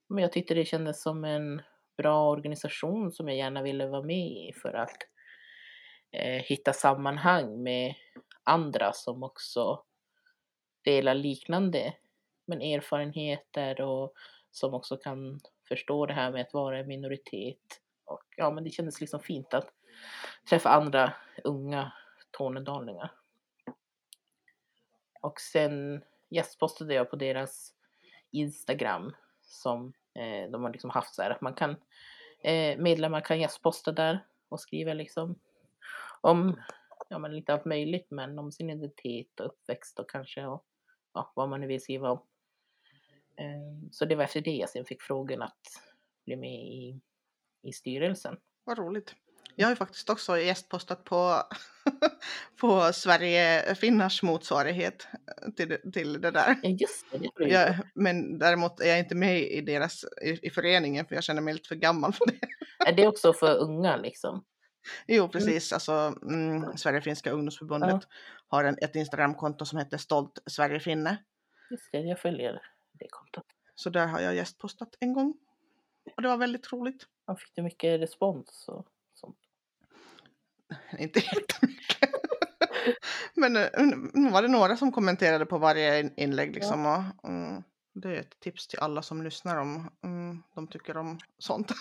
men 0.10 0.22
jag 0.22 0.32
tyckte 0.32 0.54
det 0.54 0.66
kändes 0.66 1.02
som 1.02 1.26
en 1.26 1.62
bra 1.98 2.30
organisation 2.30 3.12
som 3.12 3.28
jag 3.28 3.38
gärna 3.38 3.62
ville 3.62 3.88
vara 3.88 4.04
med 4.04 4.28
i 4.28 4.54
för 4.62 4.74
att 4.74 4.98
eh, 6.12 6.44
hitta 6.44 6.74
sammanhang 6.74 7.64
med 7.64 7.94
andra 8.44 8.94
som 8.94 9.24
också 9.24 9.84
delar 10.84 11.14
liknande 11.14 11.94
men 12.46 12.62
erfarenheter 12.62 13.82
och 13.82 14.14
som 14.52 14.74
också 14.74 14.98
kan 14.98 15.40
förstå 15.68 16.06
det 16.06 16.14
här 16.14 16.32
med 16.32 16.42
att 16.42 16.54
vara 16.54 16.80
en 16.80 16.88
minoritet. 16.88 17.82
Och 18.06 18.24
ja, 18.38 18.52
men 18.52 18.64
det 18.64 18.70
kändes 18.70 19.02
liksom 19.02 19.20
fint 19.20 19.54
att 19.54 19.70
träffa 20.50 20.70
andra 20.70 21.14
unga 21.44 21.92
tornedalingar. 22.32 23.12
Och 25.22 25.42
sen 25.42 26.04
gästpostade 26.30 26.94
jag 26.94 27.10
på 27.10 27.16
deras 27.16 27.74
Instagram 28.32 29.16
som 29.42 29.94
eh, 30.16 30.52
de 30.52 30.64
har 30.64 30.72
liksom 30.72 30.90
haft 30.90 31.16
så 31.16 31.22
här 31.22 31.30
att 31.30 31.42
man 31.42 31.54
kan 31.54 31.76
eh, 32.44 32.78
medlemmar 32.78 33.22
kan 33.22 33.40
gästposta 33.40 33.92
där 33.92 34.26
och 34.50 34.60
skriva 34.60 34.94
liksom 34.94 35.40
om 36.22 36.62
ja, 37.10 37.20
men 37.20 37.36
lite 37.36 37.54
allt 37.54 37.66
möjligt, 37.66 38.08
men 38.10 38.40
om 38.40 38.52
sin 38.52 38.70
identitet 38.70 39.40
och 39.40 39.46
uppväxt 39.46 40.00
och 40.00 40.10
kanske 40.10 40.46
och, 40.46 40.66
ja, 41.14 41.32
vad 41.36 41.50
man 41.50 41.62
nu 41.62 41.68
vill 41.68 41.82
skriva 41.82 42.12
om. 42.12 42.22
Eh, 43.36 43.90
så 43.92 44.06
det 44.06 44.16
var 44.16 44.24
efter 44.24 44.42
det 44.42 44.56
jag 44.56 44.70
sen 44.70 44.86
fick 44.86 45.02
frågan 45.02 45.42
att 45.42 45.62
bli 46.26 46.36
med 46.36 46.66
i, 46.66 47.02
i 47.62 47.74
styrelsen. 47.74 48.38
Vad 48.64 48.78
roligt. 48.78 49.16
Jag 49.56 49.68
har 49.68 49.72
ju 49.72 49.76
faktiskt 49.76 50.10
också 50.10 50.38
gästpostat 50.38 51.04
på, 51.04 51.44
på 52.62 52.94
Sverige 52.94 53.76
Finnars 53.76 54.24
motsvarighet 54.24 55.08
till, 55.56 55.78
till 55.94 56.22
det 56.22 56.32
där. 56.32 56.56
Ja, 56.64 56.70
just 56.70 57.06
det. 57.12 57.30
det 57.38 57.50
jag, 57.50 57.76
men 57.96 58.40
däremot 58.40 58.80
är 58.80 58.88
jag 58.88 59.00
inte 59.00 59.16
med 59.16 59.42
i 59.42 59.62
deras 59.62 60.06
i, 60.22 60.48
i 60.48 60.50
föreningen 60.50 61.06
för 61.06 61.16
jag 61.16 61.24
känner 61.24 61.42
mig 61.42 61.54
lite 61.54 61.68
för 61.68 61.76
gammal 61.76 62.14
för 62.14 62.26
det. 62.26 62.40
Är 62.90 62.94
det 62.94 63.08
också 63.08 63.34
för 63.34 63.58
unga 63.58 63.98
liksom? 63.98 64.44
Jo, 65.08 65.24
mm. 65.24 65.32
precis. 65.32 65.74
Alltså, 65.74 66.14
mm, 66.22 66.78
Sverigefinska 66.78 67.32
ungdomsförbundet 67.32 67.90
ja. 67.90 68.08
har 68.48 68.64
en, 68.64 68.78
ett 68.82 68.96
Instagramkonto 68.96 69.66
som 69.66 69.80
heter 69.80 69.98
Stolt 69.98 70.40
Sverigefinne. 70.46 71.18
Just 71.70 71.92
det, 71.92 72.00
jag 72.00 72.20
följer 72.20 72.62
det 72.94 73.08
kontot. 73.10 73.46
Så 73.76 73.90
där 73.90 74.08
har 74.08 74.20
jag 74.20 74.36
gästpostat 74.36 74.90
en 75.00 75.14
gång. 75.14 75.34
Och 76.16 76.22
det 76.22 76.28
var 76.28 76.38
väldigt 76.38 76.74
roligt. 76.74 77.04
Ja, 77.26 77.36
fick 77.36 77.56
du 77.56 77.62
mycket 77.62 78.02
respons 78.02 78.66
och? 78.68 78.88
Inte 81.00 81.20
jättemycket. 81.20 82.10
Men 83.34 83.56
eh, 83.56 83.70
nu 84.14 84.30
var 84.30 84.42
det 84.42 84.48
några 84.48 84.78
som 84.78 84.92
kommenterade 84.92 85.46
på 85.46 85.58
varje 85.58 86.12
inlägg 86.16 86.54
liksom. 86.54 86.86
Ja. 86.86 87.06
Och, 87.24 87.30
mm, 87.30 87.64
det 87.94 88.10
är 88.10 88.20
ett 88.20 88.40
tips 88.40 88.68
till 88.68 88.80
alla 88.80 89.02
som 89.02 89.24
lyssnar 89.24 89.58
om 89.58 89.90
mm, 90.04 90.44
de 90.56 90.68
tycker 90.68 90.98
om 90.98 91.20
sånt. 91.40 91.72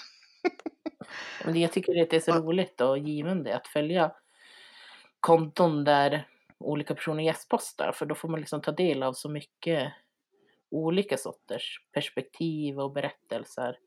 Men 1.45 1.61
jag 1.61 1.73
tycker 1.73 2.03
att 2.03 2.11
det 2.11 2.17
är 2.17 2.21
så 2.21 2.33
roligt 2.43 2.81
och 2.81 2.99
givande 2.99 3.57
att 3.57 3.67
följa 3.69 4.13
konton 5.21 5.85
där 5.85 6.29
olika 6.59 6.95
personer 6.95 7.25
gästpostar 7.25 7.93
för 7.93 8.07
då 8.07 8.15
får 8.15 8.29
man 8.29 8.41
liksom 8.41 8.61
ta 8.61 8.73
del 8.73 9.03
av 9.03 9.13
så 9.13 9.29
mycket 9.29 9.93
olika 10.71 11.17
sorters 11.17 11.81
perspektiv 11.93 12.81
och 12.81 12.93
berättelser. 12.93 13.79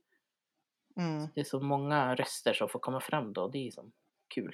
Mm. 0.97 1.27
Det 1.35 1.39
är 1.39 1.45
så 1.45 1.59
många 1.59 2.15
röster 2.15 2.53
som 2.53 2.69
får 2.69 2.79
komma 2.79 2.99
fram 2.99 3.33
då. 3.33 3.47
Det 3.47 3.67
är 3.67 3.71
som 3.71 3.91
kul. 4.27 4.53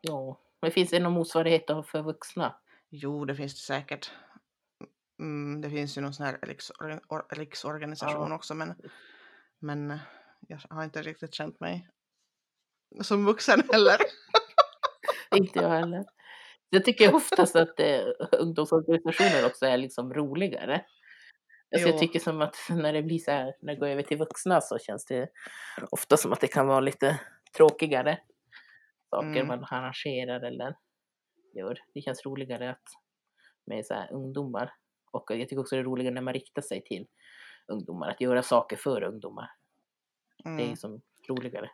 Ja, 0.00 0.40
men 0.62 0.70
finns 0.70 0.90
det 0.90 1.00
någon 1.00 1.12
motsvarighet 1.12 1.66
för 1.66 2.02
vuxna? 2.02 2.56
Jo, 2.90 3.24
det 3.24 3.34
finns 3.34 3.54
det 3.54 3.74
säkert. 3.74 4.10
Mm, 5.20 5.60
det 5.60 5.70
finns 5.70 5.96
ju 5.98 6.00
någon 6.00 6.14
sån 6.14 6.26
här 6.26 6.38
riksorganisation 7.30 8.30
ja. 8.30 8.34
också, 8.34 8.54
men, 8.54 8.74
men 9.58 9.98
jag 10.48 10.60
har 10.70 10.84
inte 10.84 11.02
riktigt 11.02 11.34
känt 11.34 11.60
mig 11.60 11.88
som 13.00 13.24
vuxen 13.24 13.62
heller. 13.72 13.96
inte 15.36 15.58
jag 15.58 15.68
heller. 15.68 16.04
Jag 16.70 16.84
tycker 16.84 17.14
oftast 17.14 17.56
att 17.56 17.80
eh, 17.80 18.00
ungdomsorganisationer 18.32 19.46
också 19.46 19.66
är 19.66 19.76
liksom 19.76 20.14
roligare. 20.14 20.84
Alltså 21.74 21.88
jag 21.88 21.98
tycker 21.98 22.20
som 22.20 22.40
att 22.40 22.56
när 22.70 22.92
det 22.92 23.02
blir 23.02 23.18
så 23.18 23.30
här, 23.30 23.54
när 23.60 23.74
det 23.74 23.80
går 23.80 23.86
över 23.86 24.02
till 24.02 24.18
vuxna 24.18 24.60
så 24.60 24.78
känns 24.78 25.04
det 25.04 25.28
ofta 25.90 26.16
som 26.16 26.32
att 26.32 26.40
det 26.40 26.48
kan 26.48 26.66
vara 26.66 26.80
lite 26.80 27.20
tråkigare 27.56 28.18
saker 29.10 29.40
mm. 29.40 29.46
man 29.46 29.64
arrangerar 29.70 30.40
eller 30.40 30.76
gör. 31.54 31.78
Det 31.94 32.00
känns 32.00 32.26
roligare 32.26 32.70
att 32.70 32.84
med 33.66 33.86
så 33.86 34.04
ungdomar. 34.10 34.72
Och 35.10 35.24
jag 35.28 35.48
tycker 35.48 35.60
också 35.60 35.74
det 35.74 35.80
är 35.80 35.84
roligare 35.84 36.14
när 36.14 36.22
man 36.22 36.34
riktar 36.34 36.62
sig 36.62 36.84
till 36.84 37.06
ungdomar, 37.66 38.10
att 38.10 38.20
göra 38.20 38.42
saker 38.42 38.76
för 38.76 39.02
ungdomar. 39.02 39.50
Mm. 40.44 40.56
Det 40.56 40.62
är 40.62 40.66
mm. 40.66 40.76
som 40.76 41.00
roligare. 41.28 41.70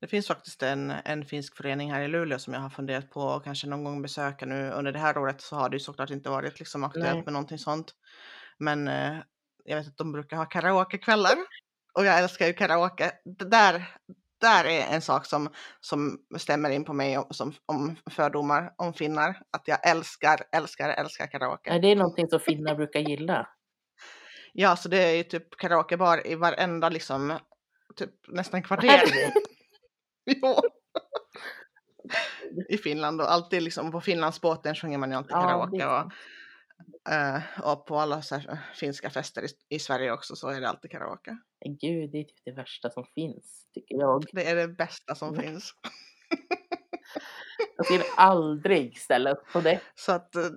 Det 0.00 0.06
finns 0.06 0.26
faktiskt 0.26 0.62
en, 0.62 0.90
en 0.90 1.24
finsk 1.24 1.56
förening 1.56 1.92
här 1.92 2.02
i 2.02 2.08
Luleå 2.08 2.38
som 2.38 2.54
jag 2.54 2.60
har 2.60 2.70
funderat 2.70 3.10
på 3.10 3.20
och 3.20 3.44
kanske 3.44 3.66
någon 3.66 3.84
gång 3.84 4.02
besöka 4.02 4.46
nu. 4.46 4.70
Under 4.70 4.92
det 4.92 4.98
här 4.98 5.18
året 5.18 5.40
så 5.40 5.56
har 5.56 5.68
det 5.68 5.76
ju 5.76 5.80
såklart 5.80 6.10
inte 6.10 6.30
varit 6.30 6.58
liksom 6.58 6.84
aktuellt 6.84 7.14
Nej. 7.14 7.24
med 7.24 7.32
någonting 7.32 7.58
sånt. 7.58 7.94
Men 8.58 8.88
eh, 8.88 9.18
jag 9.64 9.76
vet 9.76 9.86
att 9.86 9.96
de 9.96 10.12
brukar 10.12 10.36
ha 10.36 10.44
karaokekvällar 10.44 11.36
och 11.92 12.04
jag 12.04 12.18
älskar 12.18 12.46
ju 12.46 12.52
karaoke. 12.52 13.12
Det 13.24 13.44
där, 13.44 13.98
där 14.40 14.64
är 14.64 14.94
en 14.94 15.00
sak 15.00 15.26
som, 15.26 15.48
som 15.80 16.18
stämmer 16.36 16.70
in 16.70 16.84
på 16.84 16.92
mig 16.92 17.18
om, 17.18 17.26
som, 17.30 17.52
om 17.66 17.96
fördomar 18.10 18.72
om 18.76 18.92
finnar. 18.92 19.42
Att 19.50 19.68
jag 19.68 19.88
älskar, 19.90 20.44
älskar, 20.52 20.88
älskar 20.88 21.26
karaoke. 21.26 21.70
Är 21.70 21.78
det 21.78 21.94
någonting 21.94 22.28
som 22.28 22.40
finnar 22.40 22.74
brukar 22.74 23.00
gilla? 23.00 23.48
Ja, 24.52 24.76
så 24.76 24.88
det 24.88 24.98
är 24.98 25.16
ju 25.16 25.22
typ 25.22 25.56
karaokebar 25.56 26.26
i 26.26 26.34
varenda 26.34 26.88
liksom, 26.88 27.38
typ 27.96 28.10
nästan 28.28 28.62
kvarter. 28.68 29.02
jo. 30.24 30.54
I 32.68 32.78
Finland 32.78 33.20
och 33.20 33.32
alltid 33.32 33.62
liksom 33.62 33.92
på 33.92 34.00
Finlandsbåten 34.00 34.74
sjunger 34.74 34.98
man 34.98 35.10
ju 35.10 35.16
alltid 35.16 35.32
karaoke. 35.32 35.76
Ja, 35.76 36.04
och, 36.04 36.12
Uh, 37.10 37.60
och 37.62 37.86
på 37.86 37.98
alla 37.98 38.16
här, 38.16 38.58
finska 38.74 39.10
fester 39.10 39.42
i, 39.44 39.48
i, 39.76 39.78
Sverige 39.78 40.12
också 40.12 40.36
så 40.36 40.48
är 40.48 40.60
det 40.60 40.68
alltid 40.68 40.90
karaoke. 40.90 41.38
Gud, 41.80 42.10
det 42.12 42.18
är 42.18 42.24
typ 42.24 42.44
det 42.44 42.52
värsta 42.52 42.90
som 42.90 43.04
finns, 43.14 43.66
tycker 43.74 43.94
jag. 43.94 44.24
Det 44.32 44.50
är 44.50 44.56
det 44.56 44.68
bästa 44.68 45.14
som 45.14 45.28
mm. 45.28 45.42
finns. 45.42 45.74
jag 47.76 47.86
skulle 47.86 48.04
aldrig 48.16 48.98
ställa 48.98 49.32
upp 49.32 49.52
på 49.52 49.60
det. 49.60 49.80
Så 49.94 50.12
att, 50.12 50.34
eh, 50.34 50.50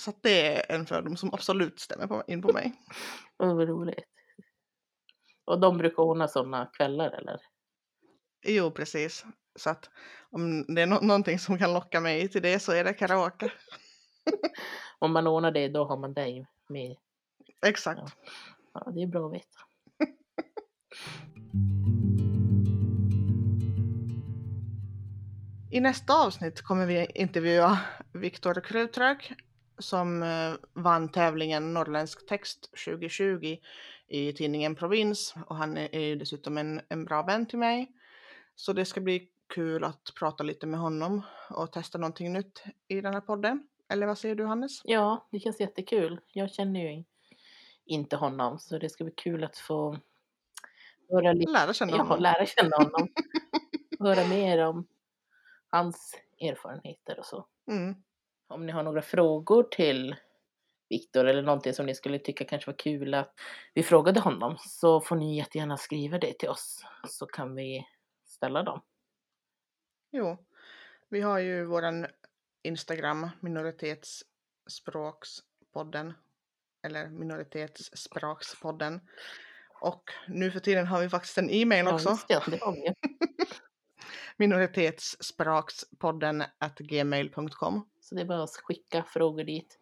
så 0.00 0.10
att 0.10 0.22
det 0.22 0.46
är 0.46 0.74
en 0.74 0.86
fördom 0.86 1.16
som 1.16 1.34
absolut 1.34 1.80
stämmer 1.80 2.06
på, 2.06 2.24
in 2.26 2.42
på 2.42 2.52
mig. 2.52 2.72
oh, 3.38 3.56
vad 3.56 3.68
roligt. 3.68 4.04
Och 5.44 5.60
de 5.60 5.78
brukar 5.78 6.02
ordna 6.02 6.28
sådana 6.28 6.66
kvällar 6.66 7.10
eller? 7.10 7.40
Jo, 8.46 8.70
precis. 8.70 9.24
Så 9.58 9.70
att 9.70 9.90
om 10.30 10.74
det 10.74 10.82
är 10.82 10.86
no 10.86 11.00
någonting 11.00 11.38
som 11.38 11.58
kan 11.58 11.72
locka 11.72 12.00
mig 12.00 12.28
till 12.28 12.42
det 12.42 12.58
så 12.58 12.72
är 12.72 12.84
det 12.84 12.94
karaoke. 12.94 13.52
om 14.98 15.12
man 15.12 15.26
ordnar 15.26 15.50
det, 15.50 15.68
då 15.68 15.84
har 15.84 15.96
man 15.96 16.14
dig 16.14 16.46
med. 16.68 16.96
Exakt. 17.66 18.00
Ja, 18.00 18.08
ja 18.84 18.90
det 18.94 19.02
är 19.02 19.06
bra 19.06 19.26
att 19.26 19.32
veta. 19.34 19.58
I 25.70 25.80
nästa 25.80 26.24
avsnitt 26.26 26.62
kommer 26.62 26.86
vi 26.86 27.06
intervjua 27.14 27.78
Viktor 28.12 28.60
Krutrök 28.60 29.32
som 29.78 30.22
eh, 30.22 30.52
vann 30.72 31.08
tävlingen 31.08 31.74
Norrländsk 31.74 32.26
text 32.26 32.70
2020 32.84 33.56
i 34.08 34.32
tidningen 34.32 34.74
Provins 34.74 35.34
och 35.46 35.56
han 35.56 35.76
är 35.76 36.16
dessutom 36.16 36.58
en, 36.58 36.80
en 36.88 37.04
bra 37.04 37.22
vän 37.22 37.46
till 37.46 37.58
mig. 37.58 37.92
Så 38.56 38.72
det 38.72 38.84
ska 38.84 39.00
bli 39.00 39.28
kul 39.54 39.84
att 39.84 40.12
prata 40.18 40.42
lite 40.42 40.66
med 40.66 40.80
honom 40.80 41.22
och 41.50 41.72
testa 41.72 41.98
någonting 41.98 42.32
nytt 42.32 42.64
i 42.88 43.00
den 43.00 43.14
här 43.14 43.20
podden. 43.20 43.68
Eller 43.94 44.06
vad 44.06 44.18
säger 44.18 44.34
du 44.34 44.44
Hannes? 44.44 44.80
Ja, 44.84 45.28
det 45.30 45.40
känns 45.40 45.60
jättekul. 45.60 46.20
Jag 46.32 46.50
känner 46.50 46.80
ju 46.80 47.04
inte 47.84 48.16
honom 48.16 48.58
så 48.58 48.78
det 48.78 48.88
ska 48.88 49.04
bli 49.04 49.12
kul 49.16 49.44
att 49.44 49.58
få 49.58 49.98
höra 51.10 51.32
lite, 51.32 51.52
Lära 51.52 51.72
känna 51.72 51.92
ja, 51.96 52.02
honom. 52.02 52.22
lära 52.22 52.46
känna 52.46 52.76
honom. 52.76 53.08
höra 54.00 54.28
mer 54.28 54.58
om 54.58 54.86
hans 55.68 56.14
erfarenheter 56.40 57.18
och 57.18 57.26
så. 57.26 57.46
Mm. 57.70 57.94
Om 58.48 58.66
ni 58.66 58.72
har 58.72 58.82
några 58.82 59.02
frågor 59.02 59.62
till 59.62 60.16
Viktor 60.88 61.24
eller 61.24 61.42
någonting 61.42 61.72
som 61.72 61.86
ni 61.86 61.94
skulle 61.94 62.18
tycka 62.18 62.44
kanske 62.44 62.70
var 62.70 62.78
kul 62.78 63.14
att 63.14 63.34
vi 63.74 63.82
frågade 63.82 64.20
honom 64.20 64.56
så 64.58 65.00
får 65.00 65.16
ni 65.16 65.36
jättegärna 65.36 65.76
skriva 65.76 66.18
det 66.18 66.38
till 66.38 66.48
oss 66.48 66.84
så 67.08 67.26
kan 67.26 67.54
vi 67.54 67.86
ställa 68.24 68.62
dem. 68.62 68.80
Jo, 70.10 70.36
vi 71.08 71.20
har 71.20 71.38
ju 71.38 71.64
våran 71.64 72.06
Instagram 72.64 73.30
minoritetsspråkspodden 73.40 76.12
eller 76.82 77.08
minoritetsspråkspodden. 77.08 79.00
Och 79.80 80.10
nu 80.28 80.50
för 80.50 80.60
tiden 80.60 80.86
har 80.86 81.00
vi 81.00 81.08
faktiskt 81.08 81.38
en 81.38 81.50
e-mail 81.50 81.88
också. 81.88 82.08
just 82.08 82.28
det, 82.28 82.42
det 82.46 82.62
har 82.62 82.72
vi. 82.72 82.94
minoritetsspråkspodden 84.36 86.44
at 86.58 86.78
gmail.com. 86.78 87.88
Så 88.00 88.14
det 88.14 88.20
är 88.20 88.24
bara 88.24 88.42
att 88.42 88.50
skicka 88.50 89.02
frågor 89.02 89.44
dit. 89.44 89.78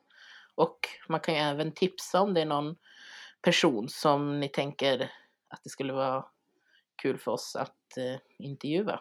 Och 0.54 0.78
man 1.08 1.20
kan 1.20 1.34
ju 1.34 1.40
även 1.40 1.72
tipsa 1.72 2.20
om 2.20 2.34
det 2.34 2.40
är 2.40 2.46
någon 2.46 2.76
person 3.42 3.88
som 3.88 4.40
ni 4.40 4.48
tänker 4.48 5.10
att 5.48 5.60
det 5.64 5.70
skulle 5.70 5.92
vara 5.92 6.24
kul 7.02 7.18
för 7.18 7.30
oss 7.30 7.56
att 7.56 7.96
eh, 7.96 8.16
intervjua. 8.38 9.00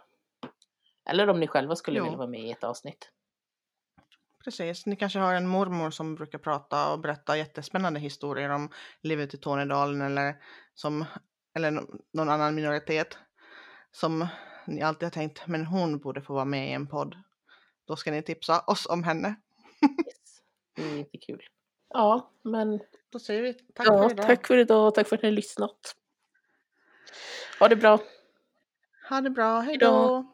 Eller 1.10 1.30
om 1.30 1.40
ni 1.40 1.48
själva 1.48 1.76
skulle 1.76 1.98
Jo. 1.98 2.04
vilja 2.04 2.18
vara 2.18 2.28
med 2.28 2.42
i 2.42 2.52
ett 2.52 2.64
avsnitt. 2.64 3.10
Precis, 4.44 4.86
ni 4.86 4.96
kanske 4.96 5.20
har 5.20 5.34
en 5.34 5.48
mormor 5.48 5.92
som 5.92 6.16
brukar 6.16 6.39
prata 6.39 6.92
och 6.94 7.00
berätta 7.00 7.38
jättespännande 7.38 8.00
historier 8.00 8.50
om 8.50 8.70
livet 9.02 9.34
i 9.34 9.38
Tornedalen 9.38 10.02
eller, 10.02 10.36
som, 10.74 11.06
eller 11.56 11.72
nå- 11.72 11.88
någon 12.14 12.30
annan 12.30 12.56
minoritet 12.56 13.18
som 13.92 14.28
ni 14.68 14.82
alltid 14.82 15.04
har 15.06 15.12
tänkt, 15.12 15.48
men 15.48 15.66
hon 15.66 16.00
borde 16.00 16.22
få 16.22 16.34
vara 16.34 16.46
med 16.46 16.70
i 16.70 16.72
en 16.72 16.88
podd. 16.88 17.16
Då 17.86 17.96
ska 17.96 18.12
ni 18.12 18.22
tipsa 18.22 18.60
oss 18.60 18.86
om 18.86 19.04
henne. 19.04 19.36
Yes. 19.82 20.42
Det 20.76 20.84
är 20.84 20.96
jättekul. 20.98 21.42
Ja, 21.89 22.32
men 22.44 22.80
Då 23.12 23.20
säger 23.20 23.42
vi 23.42 23.54
tack 23.54 23.88
ja, 23.88 24.04
för 24.04 24.12
idag. 24.12 24.26
tack 24.28 24.48
för 24.48 24.58
idag 24.58 24.88
och 24.88 24.96
tack 24.96 25.08
för 25.08 25.16
att 25.16 25.22
ni 25.22 25.30
har 25.30 25.34
lyssnat. 25.36 25.96
Ha 27.60 27.68
det 27.68 27.76
bra. 27.76 28.00
Ha 29.10 29.22
det 29.22 29.30
bra, 29.30 29.60
hej 29.60 29.66
Hejdå. 29.68 29.86
då! 29.88 30.31